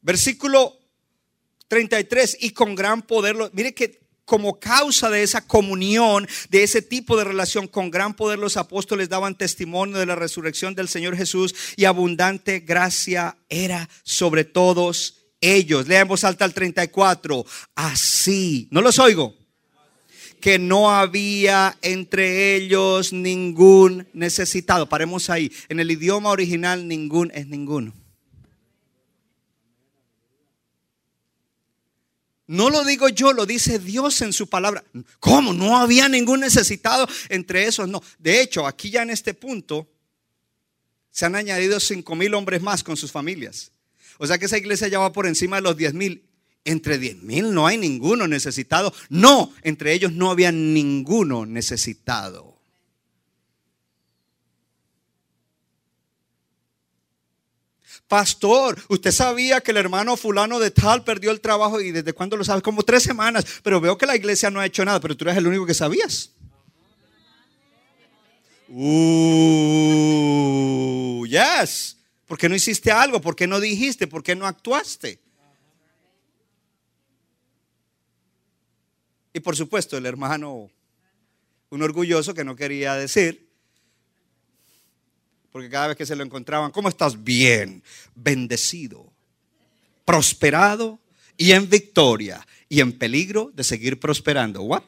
[0.00, 0.78] Versículo
[1.68, 7.18] 33, y con gran poder, mire que como causa de esa comunión, de ese tipo
[7.18, 11.54] de relación con gran poder, los apóstoles daban testimonio de la resurrección del Señor Jesús
[11.76, 15.86] y abundante gracia era sobre todos ellos.
[15.88, 17.44] Lea en voz alta el 34.
[17.74, 19.36] Así, no los oigo.
[20.40, 24.88] Que no había entre ellos ningún necesitado.
[24.88, 25.50] Paremos ahí.
[25.68, 27.92] En el idioma original, ningún es ninguno.
[32.48, 34.82] No lo digo yo, lo dice Dios en su palabra.
[35.20, 35.52] ¿Cómo?
[35.52, 37.88] No había ningún necesitado entre esos.
[37.88, 38.02] No.
[38.18, 39.86] De hecho, aquí ya en este punto
[41.10, 43.70] se han añadido cinco mil hombres más con sus familias.
[44.18, 46.24] O sea que esa iglesia ya va por encima de los diez mil.
[46.64, 48.92] Entre diez mil no hay ninguno necesitado.
[49.08, 52.58] No, entre ellos no había ninguno necesitado.
[58.08, 62.38] Pastor, usted sabía que el hermano fulano de tal perdió el trabajo y desde cuándo
[62.38, 62.62] lo sabes?
[62.62, 65.36] Como tres semanas, pero veo que la iglesia no ha hecho nada, pero tú eres
[65.36, 66.32] el único que sabías.
[68.70, 68.86] Uh,
[71.26, 71.97] yes.
[72.28, 73.20] ¿Por qué no hiciste algo?
[73.22, 74.06] ¿Por qué no dijiste?
[74.06, 75.18] ¿Por qué no actuaste?
[79.32, 80.70] Y por supuesto, el hermano,
[81.70, 83.48] un orgulloso que no quería decir,
[85.50, 87.24] porque cada vez que se lo encontraban, ¿cómo estás?
[87.24, 87.82] Bien,
[88.14, 89.10] bendecido,
[90.04, 91.00] prosperado
[91.36, 94.62] y en victoria y en peligro de seguir prosperando.
[94.62, 94.82] ¿What?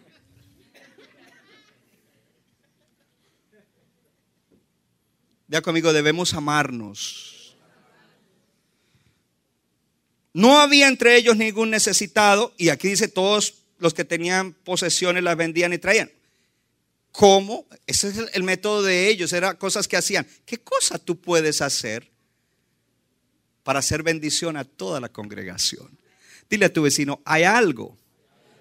[5.50, 7.56] Ya conmigo, debemos amarnos.
[10.32, 15.36] No había entre ellos ningún necesitado, y aquí dice todos los que tenían posesiones las
[15.36, 16.08] vendían y traían.
[17.10, 17.66] ¿Cómo?
[17.88, 20.24] Ese es el, método de ellos, eran cosas que hacían.
[20.46, 22.08] ¿Qué cosa tú puedes hacer
[23.64, 25.90] para hacer bendición a toda la congregación?
[26.48, 27.98] Dile a tu vecino, hay algo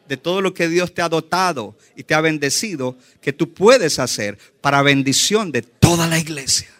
[0.07, 3.99] de todo lo que Dios te ha dotado y te ha bendecido que tú puedes
[3.99, 6.78] hacer para bendición de toda la iglesia.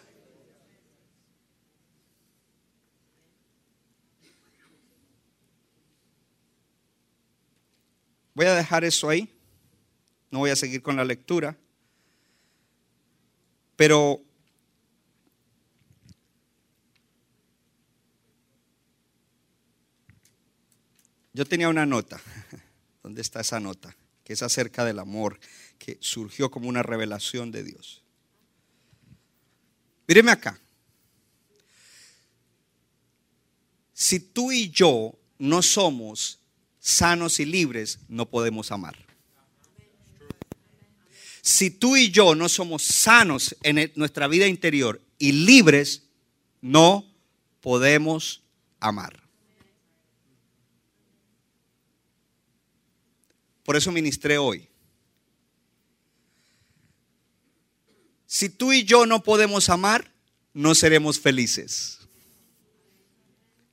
[8.40, 9.28] Voy a dejar eso ahí.
[10.30, 11.58] No voy a seguir con la lectura.
[13.76, 14.22] Pero
[21.34, 22.18] yo tenía una nota.
[23.02, 23.94] ¿Dónde está esa nota?
[24.24, 25.38] Que es acerca del amor
[25.78, 28.02] que surgió como una revelación de Dios.
[30.08, 30.58] Míreme acá.
[33.92, 36.39] Si tú y yo no somos
[36.80, 38.96] sanos y libres, no podemos amar
[41.42, 46.02] si tú y yo no somos sanos en nuestra vida interior y libres,
[46.60, 47.06] no
[47.60, 48.42] podemos
[48.78, 49.22] amar.
[53.64, 54.68] Por eso ministré hoy.
[58.26, 60.12] Si tú y yo no podemos amar,
[60.52, 61.98] no seremos felices.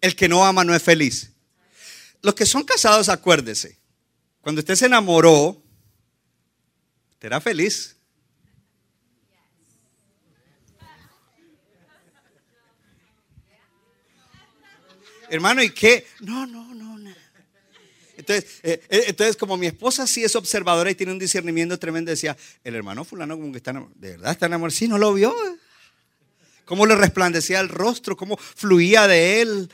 [0.01, 1.32] El que no ama no es feliz.
[2.28, 3.80] Los que son casados, acuérdese,
[4.41, 5.63] cuando usted se enamoró,
[7.21, 7.95] era feliz.
[15.30, 16.05] Hermano, ¿y qué?
[16.19, 17.15] No, no, no, no.
[18.17, 22.11] Entonces, eh, eh, entonces, como mi esposa sí es observadora y tiene un discernimiento tremendo,
[22.11, 23.97] decía, el hermano fulano como que está enamorado.
[24.01, 24.75] ¿De verdad está enamorado?
[24.75, 25.34] Sí, no lo vio.
[26.65, 29.71] Cómo le resplandecía el rostro, cómo fluía de él.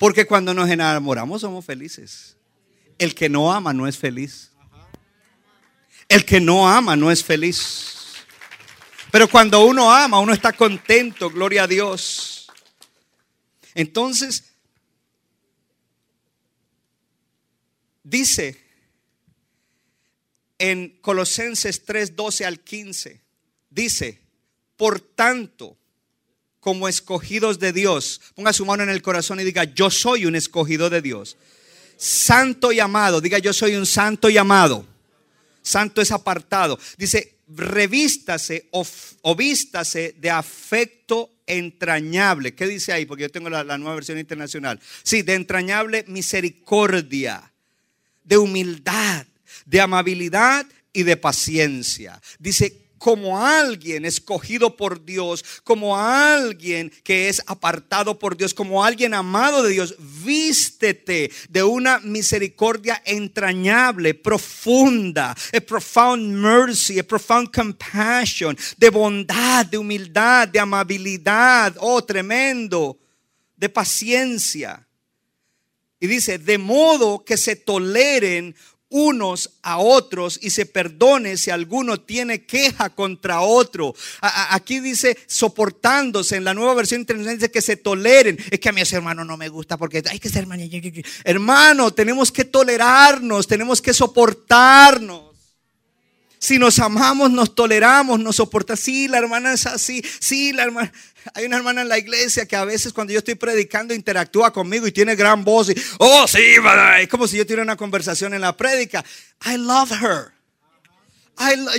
[0.00, 2.34] Porque cuando nos enamoramos somos felices.
[2.96, 4.50] El que no ama no es feliz.
[6.08, 8.14] El que no ama no es feliz.
[9.10, 12.50] Pero cuando uno ama, uno está contento, gloria a Dios.
[13.74, 14.54] Entonces,
[18.02, 18.58] dice
[20.56, 23.20] en Colosenses 3, 12 al 15,
[23.68, 24.22] dice,
[24.78, 25.76] por tanto,
[26.60, 30.36] como escogidos de Dios, ponga su mano en el corazón y diga, yo soy un
[30.36, 31.36] escogido de Dios.
[31.96, 34.86] Santo y amado, diga, yo soy un santo y amado
[35.62, 36.78] Santo es apartado.
[36.96, 42.54] Dice, revístase o, vístase de afecto entrañable.
[42.54, 43.06] ¿Qué dice ahí?
[43.06, 44.80] Porque yo tengo la, la nueva versión internacional.
[45.02, 47.52] Sí, de entrañable misericordia,
[48.24, 49.26] de humildad,
[49.66, 52.20] de amabilidad y de paciencia.
[52.38, 59.14] Dice, como alguien escogido por Dios, como alguien que es apartado por Dios, como alguien
[59.14, 59.94] amado de Dios.
[60.22, 69.78] Vístete de una misericordia entrañable, profunda, a profound mercy, a profound compassion, de bondad, de
[69.78, 72.98] humildad, de amabilidad, oh tremendo,
[73.56, 74.86] de paciencia.
[75.98, 78.54] Y dice, de modo que se toleren
[78.90, 83.94] unos a otros y se perdone si alguno tiene queja contra otro.
[84.20, 88.38] aquí dice soportándose, en la nueva versión internacional dice que se toleren.
[88.50, 90.64] Es que a mi hermano no me gusta porque hay que ser hermano.
[91.24, 95.30] Hermano, tenemos que tolerarnos, tenemos que soportarnos.
[96.42, 98.80] Si nos amamos, nos toleramos, nos soportamos.
[98.80, 100.02] Sí, la hermana es así.
[100.20, 100.90] Sí, la hermana.
[101.34, 104.86] Hay una hermana en la iglesia que a veces cuando yo estoy predicando interactúa conmigo
[104.86, 106.56] y tiene gran voz y, oh, sí,
[107.00, 109.04] es como si yo tuviera una conversación en la prédica.
[109.46, 110.32] I love her.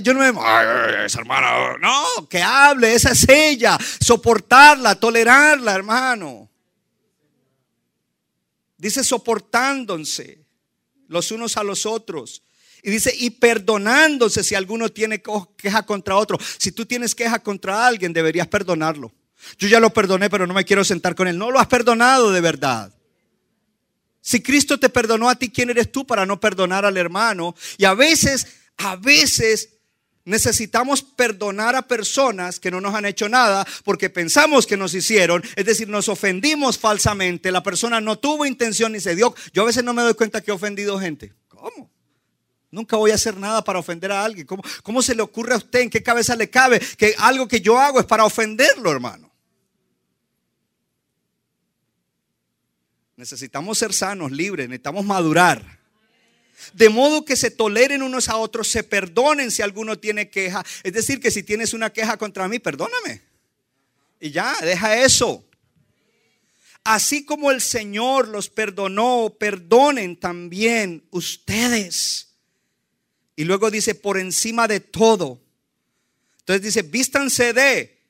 [0.02, 3.78] yo no me, ay, esa hermana, no, que hable, esa es ella.
[4.00, 6.50] Soportarla, tolerarla, hermano.
[8.78, 10.40] Dice soportándose
[11.08, 12.44] los unos a los otros.
[12.84, 15.22] Y dice, y perdonándose si alguno tiene
[15.56, 16.40] queja contra otro.
[16.58, 19.12] Si tú tienes queja contra alguien, deberías perdonarlo.
[19.58, 21.38] Yo ya lo perdoné, pero no me quiero sentar con él.
[21.38, 22.94] No lo has perdonado de verdad.
[24.22, 27.56] Si Cristo te perdonó a ti, ¿quién eres tú para no perdonar al hermano?
[27.78, 29.70] Y a veces, a veces
[30.26, 35.44] necesitamos perdonar a personas que no nos han hecho nada porque pensamos que nos hicieron,
[35.56, 39.34] es decir, nos ofendimos falsamente, la persona no tuvo intención ni se dio.
[39.54, 41.34] Yo a veces no me doy cuenta que he ofendido gente.
[41.48, 41.90] ¿Cómo?
[42.70, 44.46] Nunca voy a hacer nada para ofender a alguien.
[44.46, 45.82] ¿Cómo, ¿Cómo, se le ocurre a usted?
[45.82, 49.31] ¿En qué cabeza le cabe que algo que yo hago es para ofenderlo, hermano?
[53.22, 55.80] Necesitamos ser sanos, libres, necesitamos madurar.
[56.74, 60.66] De modo que se toleren unos a otros, se perdonen si alguno tiene queja.
[60.82, 63.22] Es decir, que si tienes una queja contra mí, perdóname.
[64.20, 65.46] Y ya, deja eso.
[66.84, 72.30] Así como el Señor los perdonó, perdonen también ustedes.
[73.36, 75.40] Y luego dice, por encima de todo.
[76.40, 78.01] Entonces dice, vístanse de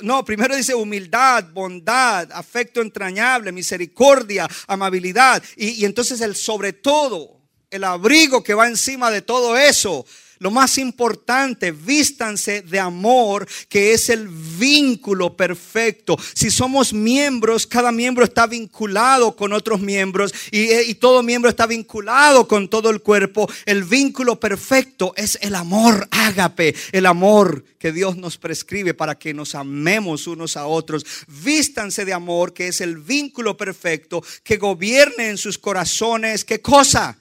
[0.00, 5.42] no, primero dice humildad, bondad, afecto entrañable, misericordia, amabilidad.
[5.56, 7.40] Y, y, entonces el sobre todo,
[7.70, 10.06] el abrigo que va encima de todo eso,
[10.38, 16.16] lo más importante, vístanse de amor, que es el vínculo perfecto.
[16.34, 21.66] Si somos miembros, cada miembro está vinculado con otros miembros y, y, todo miembro está
[21.66, 23.48] vinculado con todo el cuerpo.
[23.66, 29.34] El vínculo perfecto es el amor ágape, el amor que Dios nos prescribe para que
[29.34, 31.04] nos amemos unos a otros.
[31.26, 36.44] Vístanse de amor, que es el vínculo perfecto, que gobierne en sus corazones.
[36.44, 37.18] ¿Qué cosa?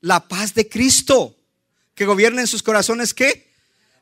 [0.00, 1.35] La paz de Cristo
[1.96, 3.48] que gobierne en sus corazones qué?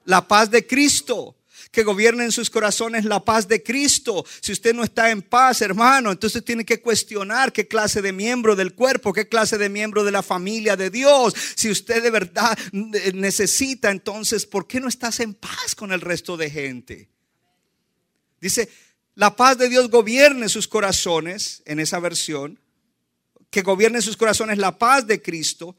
[0.05, 1.37] La paz de Cristo.
[1.71, 4.25] Que gobierne en sus corazones la paz de Cristo.
[4.41, 8.57] Si usted no está en paz, hermano, entonces tiene que cuestionar qué clase de miembro
[8.57, 11.35] del cuerpo, qué clase de miembro de la familia de Dios.
[11.55, 16.37] Si usted de verdad necesita, entonces, ¿por qué no estás en paz con el resto
[16.37, 17.09] de gente?
[18.41, 18.69] Dice,
[19.15, 22.59] la paz de Dios gobierne sus corazones, en esa versión,
[23.51, 25.77] que gobierne sus corazones la paz de Cristo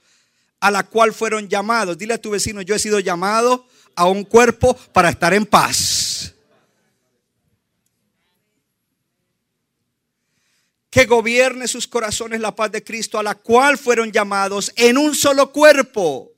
[0.60, 1.98] a la cual fueron llamados.
[1.98, 6.34] Dile a tu vecino, yo he sido llamado a un cuerpo para estar en paz.
[10.90, 15.14] Que gobierne sus corazones la paz de Cristo, a la cual fueron llamados en un
[15.14, 16.32] solo cuerpo.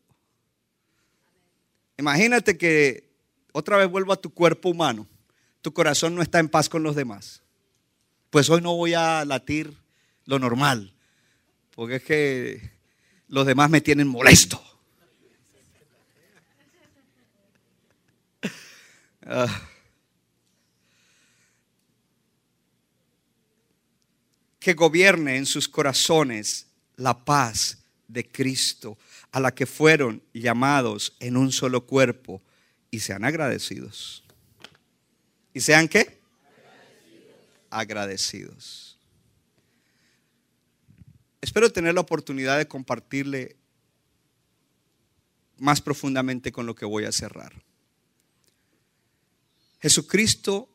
[1.97, 3.09] Imagínate que
[3.51, 5.07] otra vez vuelvo a tu cuerpo humano.
[5.61, 7.41] Tu corazón no está en paz con los demás.
[8.29, 9.73] Pues hoy no voy a latir
[10.25, 10.93] lo normal.
[11.75, 12.76] Porque es que
[13.27, 14.63] los demás me tienen molesto.
[19.29, 19.61] Ah.
[24.59, 26.67] que gobierne en sus corazones
[26.97, 28.97] la paz de Cristo,
[29.31, 32.41] a la que fueron llamados en un solo cuerpo,
[32.91, 34.23] y sean agradecidos.
[35.53, 36.17] ¿Y sean qué?
[37.69, 38.86] agradecidos.
[41.47, 43.55] Espero tener la oportunidad de compartirle
[45.57, 47.63] más profundamente con lo que voy a cerrar.
[49.79, 50.67] Jesucristo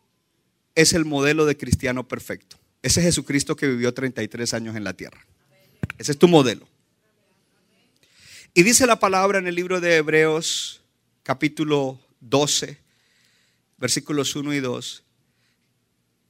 [0.75, 2.57] es el modelo de cristiano perfecto.
[2.81, 5.27] Ese Jesucristo que vivió 33 años en la tierra.
[5.99, 6.67] Ese es tu modelo.
[8.55, 10.81] Y dice la palabra en el libro de Hebreos
[11.23, 12.79] capítulo 12,
[13.77, 15.05] versículos 1 y 2,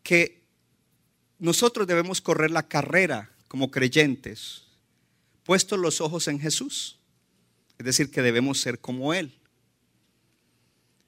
[0.03, 0.43] que
[1.39, 4.63] nosotros debemos correr la carrera como creyentes,
[5.45, 6.99] puestos los ojos en Jesús.
[7.79, 9.31] Es decir, que debemos ser como Él.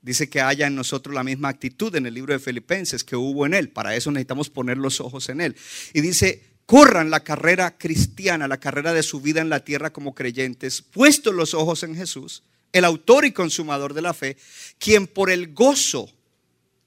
[0.03, 3.47] dice que haya en nosotros la misma actitud en el libro de Filipenses que hubo
[3.47, 3.71] en él.
[3.71, 5.57] Para eso necesitamos poner los ojos en él.
[5.95, 10.15] Y dice, corran la carrera cristiana, la carrera de su vida en la tierra como
[10.15, 12.43] creyentes, puestos los ojos en Jesús,
[12.75, 14.37] el autor y consumador de la fe,
[14.79, 16.13] quien por el gozo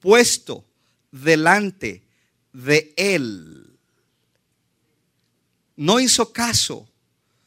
[0.01, 0.63] puesto
[1.11, 2.03] delante
[2.53, 3.76] de él,
[5.78, 6.88] no hizo caso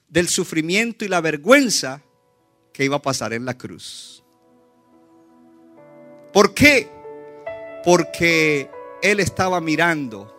[0.08, 2.02] del sufrimiento y la vergüenza
[2.72, 4.24] que iba a pasar en la cruz.
[6.32, 6.88] ¿Por qué?
[7.84, 8.70] Porque
[9.02, 10.36] él estaba mirando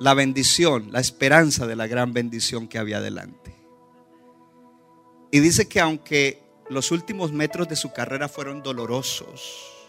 [0.00, 3.54] la bendición, la esperanza de la gran bendición que había adelante.
[5.30, 9.81] Y dice que aunque los últimos metros de su carrera fueron dolorosos,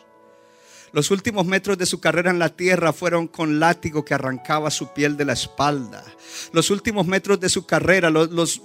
[0.94, 4.94] los últimos metros de su carrera en la tierra fueron con látigo que arrancaba su
[4.94, 6.06] piel de la espalda.
[6.52, 8.62] Los últimos metros de su carrera, los,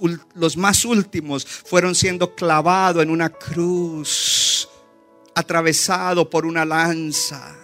[0.55, 4.69] más últimos, fueron siendo clavado en una cruz,
[5.33, 7.57] atravesado por una lanza,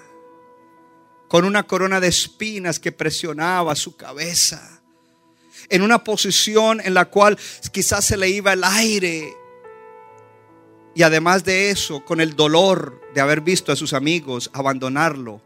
[1.28, 4.82] con una corona de espinas que presionaba su cabeza,
[5.70, 7.38] en una posición en la cual
[7.72, 9.32] quizás se le iba el aire
[10.96, 15.42] y además de eso, con el dolor de haber visto a sus amigos abandonarlo.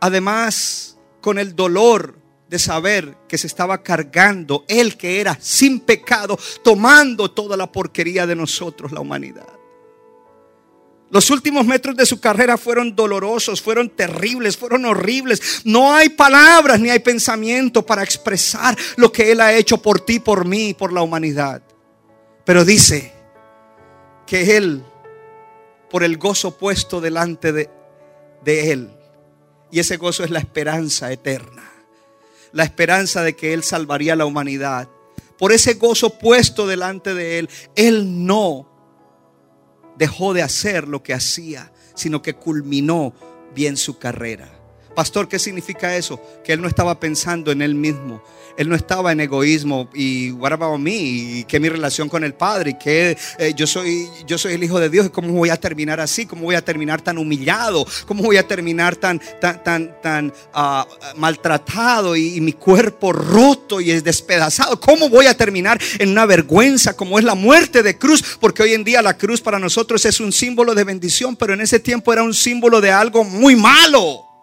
[0.00, 2.18] Además, con el dolor
[2.48, 8.26] de saber que se estaba cargando él que era sin pecado, tomando toda la porquería
[8.26, 9.46] de nosotros, la humanidad.
[11.10, 15.62] Los últimos metros de su carrera fueron dolorosos, fueron terribles, fueron horribles.
[15.64, 20.18] No hay palabras ni hay pensamiento para expresar lo que Él ha hecho por ti,
[20.18, 21.62] por mí, por la humanidad.
[22.44, 23.13] Pero dice,
[24.26, 24.84] que Él,
[25.90, 27.70] por el gozo puesto delante de,
[28.44, 28.90] de Él,
[29.70, 31.70] y ese gozo es la esperanza eterna,
[32.52, 34.88] la esperanza de que Él salvaría a la humanidad,
[35.38, 38.68] por ese gozo puesto delante de Él, Él no
[39.96, 43.14] dejó de hacer lo que hacía, sino que culminó
[43.54, 44.53] bien su carrera.
[44.94, 46.20] Pastor, ¿qué significa eso?
[46.44, 48.22] Que él no estaba pensando en él mismo,
[48.56, 52.34] él no estaba en egoísmo y what about me y que mi relación con el
[52.34, 55.56] Padre y que eh, yo soy yo soy el hijo de Dios cómo voy a
[55.56, 60.00] terminar así, cómo voy a terminar tan humillado, cómo voy a terminar tan tan tan
[60.00, 60.86] tan ah,
[61.16, 66.26] maltratado y, y, mi cuerpo roto y es despedazado, cómo voy a terminar en una
[66.26, 70.04] vergüenza como es la muerte de cruz, porque hoy en día la cruz para nosotros
[70.04, 73.56] es un símbolo de bendición, pero en ese tiempo era un símbolo de algo muy
[73.56, 74.33] malo.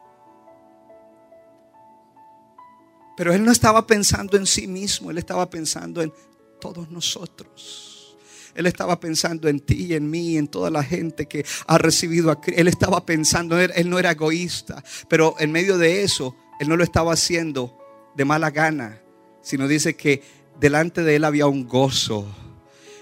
[3.21, 6.11] Pero él no estaba pensando en sí mismo, él estaba pensando en
[6.59, 8.17] todos nosotros.
[8.55, 12.31] Él estaba pensando en ti y en mí, en toda la gente que ha recibido
[12.31, 12.59] a Cristo.
[12.59, 16.83] Él estaba pensando, él, no era egoísta, pero en medio de eso, él no lo
[16.83, 17.77] estaba haciendo
[18.15, 19.03] de mala gana,
[19.43, 20.23] sino dice que
[20.59, 22.25] delante de él había un gozo.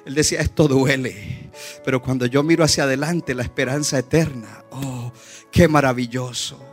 [0.05, 1.49] Él decía, esto duele,
[1.86, 5.13] pero cuando yo miro hacia adelante, la esperanza eterna, oh,
[5.49, 6.68] qué maravilloso.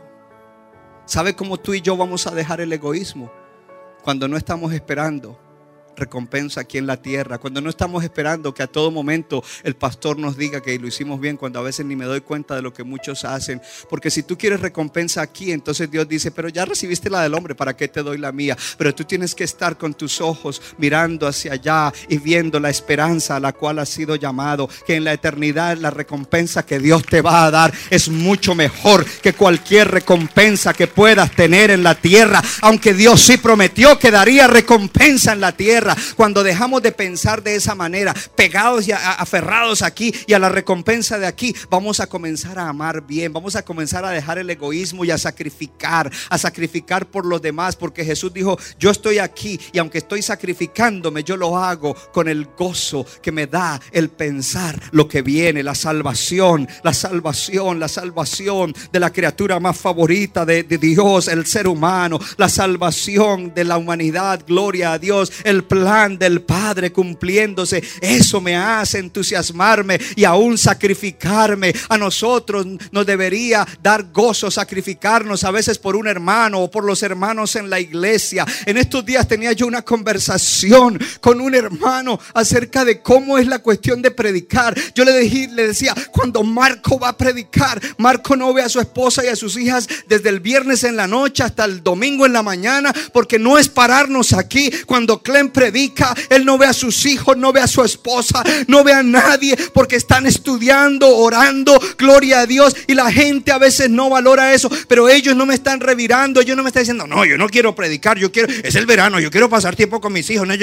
[1.07, 3.31] ¿Sabe cómo tú y yo vamos a dejar el egoísmo?
[4.03, 5.39] Cuando no estamos esperando
[5.97, 10.17] recompensa aquí en la tierra, cuando no estamos esperando que a todo momento el pastor
[10.17, 12.73] nos diga que lo hicimos bien, cuando a veces ni me doy cuenta de lo
[12.73, 13.61] que muchos hacen.
[13.89, 17.55] Porque si tú quieres recompensa aquí, entonces Dios dice, pero ya recibiste la del hombre,
[17.55, 18.55] ¿para qué te doy la mía?
[18.77, 23.35] Pero tú tienes que estar con tus ojos mirando hacia allá y viendo la esperanza
[23.35, 27.21] a la cual has sido llamado, que en la eternidad la recompensa que Dios te
[27.21, 32.41] va a dar es mucho mejor que cualquier recompensa que puedas tener en la tierra,
[32.61, 37.55] aunque Dios sí prometió que daría recompensa en la tierra cuando dejamos de pensar de
[37.55, 42.59] esa manera, pegados y aferrados aquí y a la recompensa de aquí, vamos a comenzar
[42.59, 47.05] a amar bien, vamos a comenzar a dejar el egoísmo y a sacrificar, a sacrificar
[47.05, 51.57] por los demás, porque Jesús dijo, yo estoy aquí y aunque estoy sacrificándome, yo lo
[51.57, 56.93] hago con el gozo que me da el pensar lo que viene, la salvación, la
[56.93, 63.53] salvación, la salvación de la criatura más favorita de, Dios, el ser humano, la salvación
[63.53, 65.76] de la humanidad, gloria a Dios, el plan
[66.17, 67.83] del Padre cumpliéndose.
[68.01, 71.73] Eso me hace entusiasmarme y aún sacrificarme.
[71.89, 77.03] A nosotros nos debería dar gozo sacrificarnos a veces por un hermano o por los
[77.03, 78.45] hermanos en la iglesia.
[78.65, 83.59] En estos días tenía yo una conversación con un hermano acerca de cómo es la
[83.59, 84.75] cuestión de predicar.
[84.95, 88.79] Yo le, dije, le decía, cuando Marco va a predicar, Marco no ve a su
[88.79, 92.33] esposa y a sus hijas desde el viernes en la noche hasta el domingo en
[92.33, 97.03] la mañana, porque no es pararnos aquí cuando Clem predica, él no ve a sus
[97.07, 102.41] hijos, no ve a su esposa, no ve a nadie porque están estudiando, orando, gloria
[102.41, 102.75] a Dios.
[102.85, 106.55] Y la gente a veces no valora eso, pero ellos no me están revirando, ellos
[106.55, 109.31] no me están diciendo, no, yo no quiero predicar, yo quiero, es el verano, yo
[109.31, 110.47] quiero pasar tiempo con mis hijos.
[110.47, 110.53] No,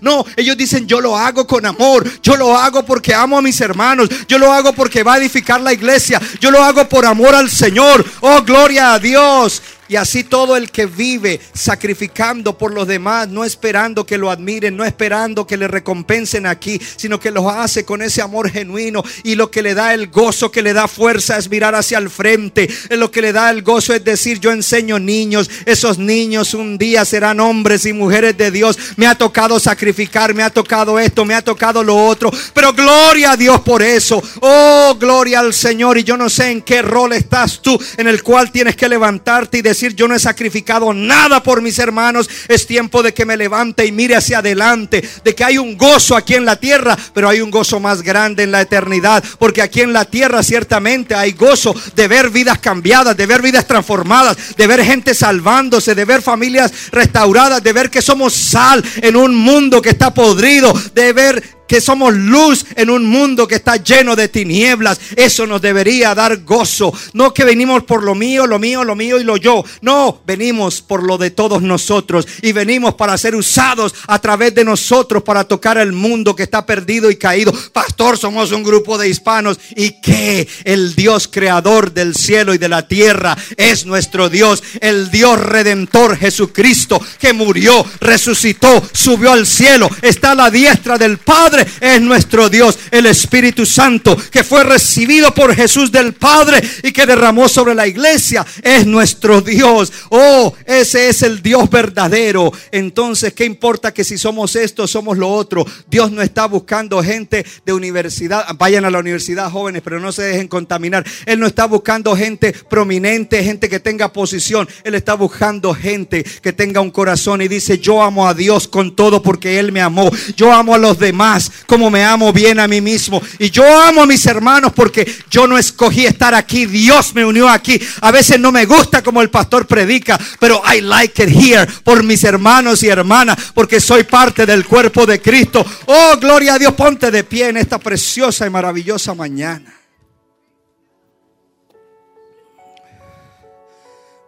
[0.00, 3.60] no, ellos dicen, yo lo hago con amor, yo lo hago porque amo a mis
[3.60, 7.34] hermanos, yo lo hago porque va a edificar la iglesia, yo lo hago por amor
[7.34, 8.02] al Señor.
[8.22, 9.60] Oh, gloria a Dios.
[9.90, 14.76] Y así todo el que vive sacrificando por los demás, no esperando que lo admiren,
[14.76, 19.02] no esperando que le recompensen aquí, sino que lo hace con ese amor genuino.
[19.24, 22.08] Y lo que le da el gozo, que le da fuerza es mirar hacia el
[22.08, 22.68] frente.
[22.90, 27.04] Lo que le da el gozo es decir, yo enseño niños, esos niños un día
[27.04, 28.78] serán hombres y mujeres de Dios.
[28.94, 32.30] Me ha tocado sacrificar, me ha tocado esto, me ha tocado lo otro.
[32.54, 34.22] Pero gloria a Dios por eso.
[34.38, 35.98] Oh, gloria al Señor.
[35.98, 39.58] Y yo no sé en qué rol estás tú en el cual tienes que levantarte
[39.58, 43.36] y decir, yo no he sacrificado nada por mis hermanos, es tiempo de que me
[43.36, 47.28] levante y mire hacia adelante, de que hay un gozo aquí en la tierra, pero
[47.28, 51.32] hay un gozo más grande en la eternidad, porque aquí en la tierra ciertamente hay
[51.32, 56.22] gozo de ver vidas cambiadas, de ver vidas transformadas, de ver gente salvándose, de ver
[56.22, 61.59] familias restauradas, de ver que somos sal en un mundo que está podrido, de ver
[61.70, 65.00] que somos luz en un mundo que está lleno de tinieblas.
[65.14, 66.92] Eso nos debería dar gozo.
[67.12, 69.64] No que venimos por lo mío, lo mío, lo mío y lo yo.
[69.80, 74.64] No, venimos por lo de todos nosotros y venimos para ser usados a través de
[74.64, 77.52] nosotros para tocar el mundo que está perdido y caído.
[77.72, 82.68] Pastor, somos un grupo de hispanos y que el Dios creador del cielo y de
[82.68, 89.88] la tierra es nuestro Dios, el Dios redentor Jesucristo que murió, resucitó, subió al cielo,
[90.02, 95.32] está a la diestra del Padre es nuestro Dios, el Espíritu Santo, que fue recibido
[95.34, 99.92] por Jesús del Padre y que derramó sobre la iglesia, es nuestro Dios.
[100.10, 102.52] Oh, ese es el Dios verdadero.
[102.70, 105.66] Entonces, ¿qué importa que si somos esto, somos lo otro?
[105.88, 108.46] Dios no está buscando gente de universidad.
[108.56, 111.04] Vayan a la universidad jóvenes, pero no se dejen contaminar.
[111.26, 114.68] Él no está buscando gente prominente, gente que tenga posición.
[114.84, 118.94] Él está buscando gente que tenga un corazón y dice, yo amo a Dios con
[118.94, 120.10] todo porque Él me amó.
[120.36, 123.20] Yo amo a los demás como me amo bien a mí mismo.
[123.38, 127.48] Y yo amo a mis hermanos porque yo no escogí estar aquí, Dios me unió
[127.48, 127.80] aquí.
[128.00, 132.02] A veces no me gusta como el pastor predica, pero I like it here por
[132.02, 135.64] mis hermanos y hermanas, porque soy parte del cuerpo de Cristo.
[135.86, 139.74] Oh, gloria a Dios, ponte de pie en esta preciosa y maravillosa mañana.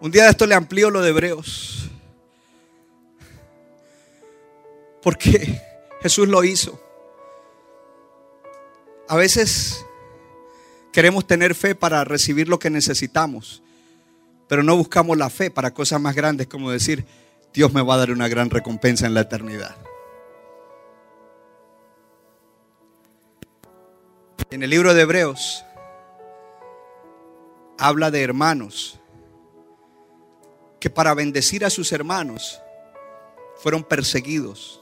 [0.02, 1.88] Un día de esto le amplío lo de Hebreos.
[5.00, 5.62] Porque
[6.02, 6.81] Jesús lo hizo.
[9.12, 9.84] A veces
[10.90, 13.62] queremos tener fe para recibir lo que necesitamos,
[14.48, 17.04] pero no buscamos la fe para cosas más grandes como decir,
[17.52, 19.76] Dios me va a dar una gran recompensa en la eternidad.
[24.48, 25.62] En el libro de Hebreos
[27.76, 28.98] habla de hermanos
[30.80, 32.62] que para bendecir a sus hermanos
[33.56, 34.81] fueron perseguidos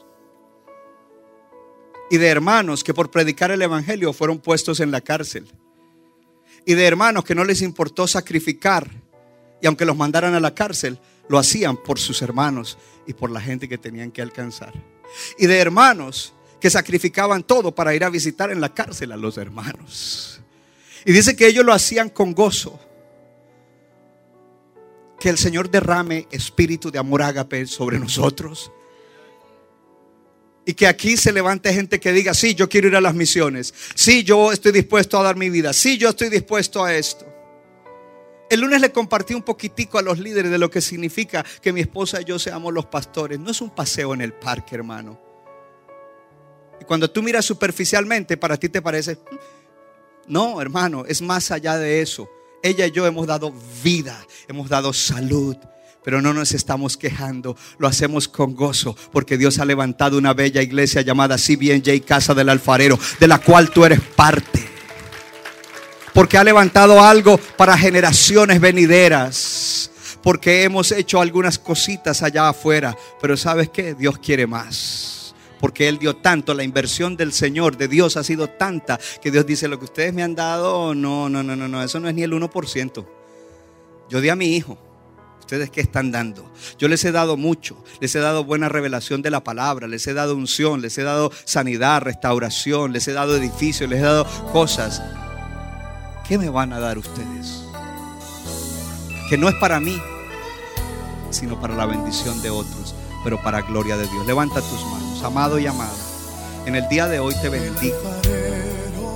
[2.11, 5.47] y de hermanos que por predicar el Evangelio fueron puestos en la cárcel.
[6.65, 8.91] Y de hermanos que no les importó sacrificar
[9.61, 10.99] y aunque los mandaran a la cárcel,
[11.29, 14.73] lo hacían por sus hermanos y por la gente que tenían que alcanzar.
[15.39, 19.37] Y de hermanos que sacrificaban todo para ir a visitar en la cárcel a los
[19.37, 20.41] hermanos.
[21.05, 22.77] Y dice que ellos lo hacían con gozo.
[25.17, 28.69] Que el Señor derrame espíritu de amor ágape sobre nosotros
[30.65, 33.73] y que aquí se levante gente que diga, sí, yo quiero ir a las misiones.
[33.95, 35.73] Sí, yo estoy dispuesto a dar mi vida.
[35.73, 37.25] Sí, yo estoy dispuesto a esto.
[38.49, 41.81] El lunes le compartí un poquitico a los líderes de lo que significa que mi
[41.81, 43.39] esposa y yo seamos los pastores.
[43.39, 45.19] No es un paseo en el parque, hermano.
[46.79, 49.35] Y cuando tú miras superficialmente, para ti te parece, mm,
[50.27, 52.29] no, hermano, es más allá de eso.
[52.61, 53.53] Ella y yo hemos dado
[53.83, 55.55] vida, hemos dado salud,
[56.03, 60.61] pero no nos estamos quejando, lo hacemos con gozo, porque Dios ha levantado una bella
[60.61, 64.67] iglesia llamada CBNJ Casa del Alfarero, de la cual tú eres parte.
[66.13, 69.91] Porque ha levantado algo para generaciones venideras.
[70.21, 72.95] Porque hemos hecho algunas cositas allá afuera.
[73.21, 73.95] Pero ¿sabes qué?
[73.95, 75.33] Dios quiere más.
[75.59, 79.45] Porque Él dio tanto, la inversión del Señor, de Dios ha sido tanta, que Dios
[79.45, 82.15] dice, lo que ustedes me han dado, no, no, no, no, no, eso no es
[82.15, 83.05] ni el 1%.
[84.09, 84.90] Yo di a mi hijo
[85.51, 86.49] ¿Ustedes qué están dando?
[86.79, 87.83] Yo les he dado mucho.
[87.99, 89.85] Les he dado buena revelación de la palabra.
[89.85, 90.81] Les he dado unción.
[90.81, 92.93] Les he dado sanidad, restauración.
[92.93, 93.89] Les he dado edificios.
[93.89, 95.03] Les he dado cosas.
[96.25, 97.65] ¿Qué me van a dar ustedes?
[99.27, 100.01] Que no es para mí,
[101.31, 102.95] sino para la bendición de otros,
[103.25, 104.25] pero para gloria de Dios.
[104.25, 105.21] Levanta tus manos.
[105.21, 105.91] amado y amada.
[106.65, 107.97] En el día de hoy te bendigo.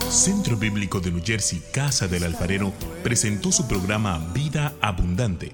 [0.09, 2.73] Centro Bíblico de New Jersey, Casa del Alfarero,
[3.03, 5.53] presentó su programa Vida Abundante.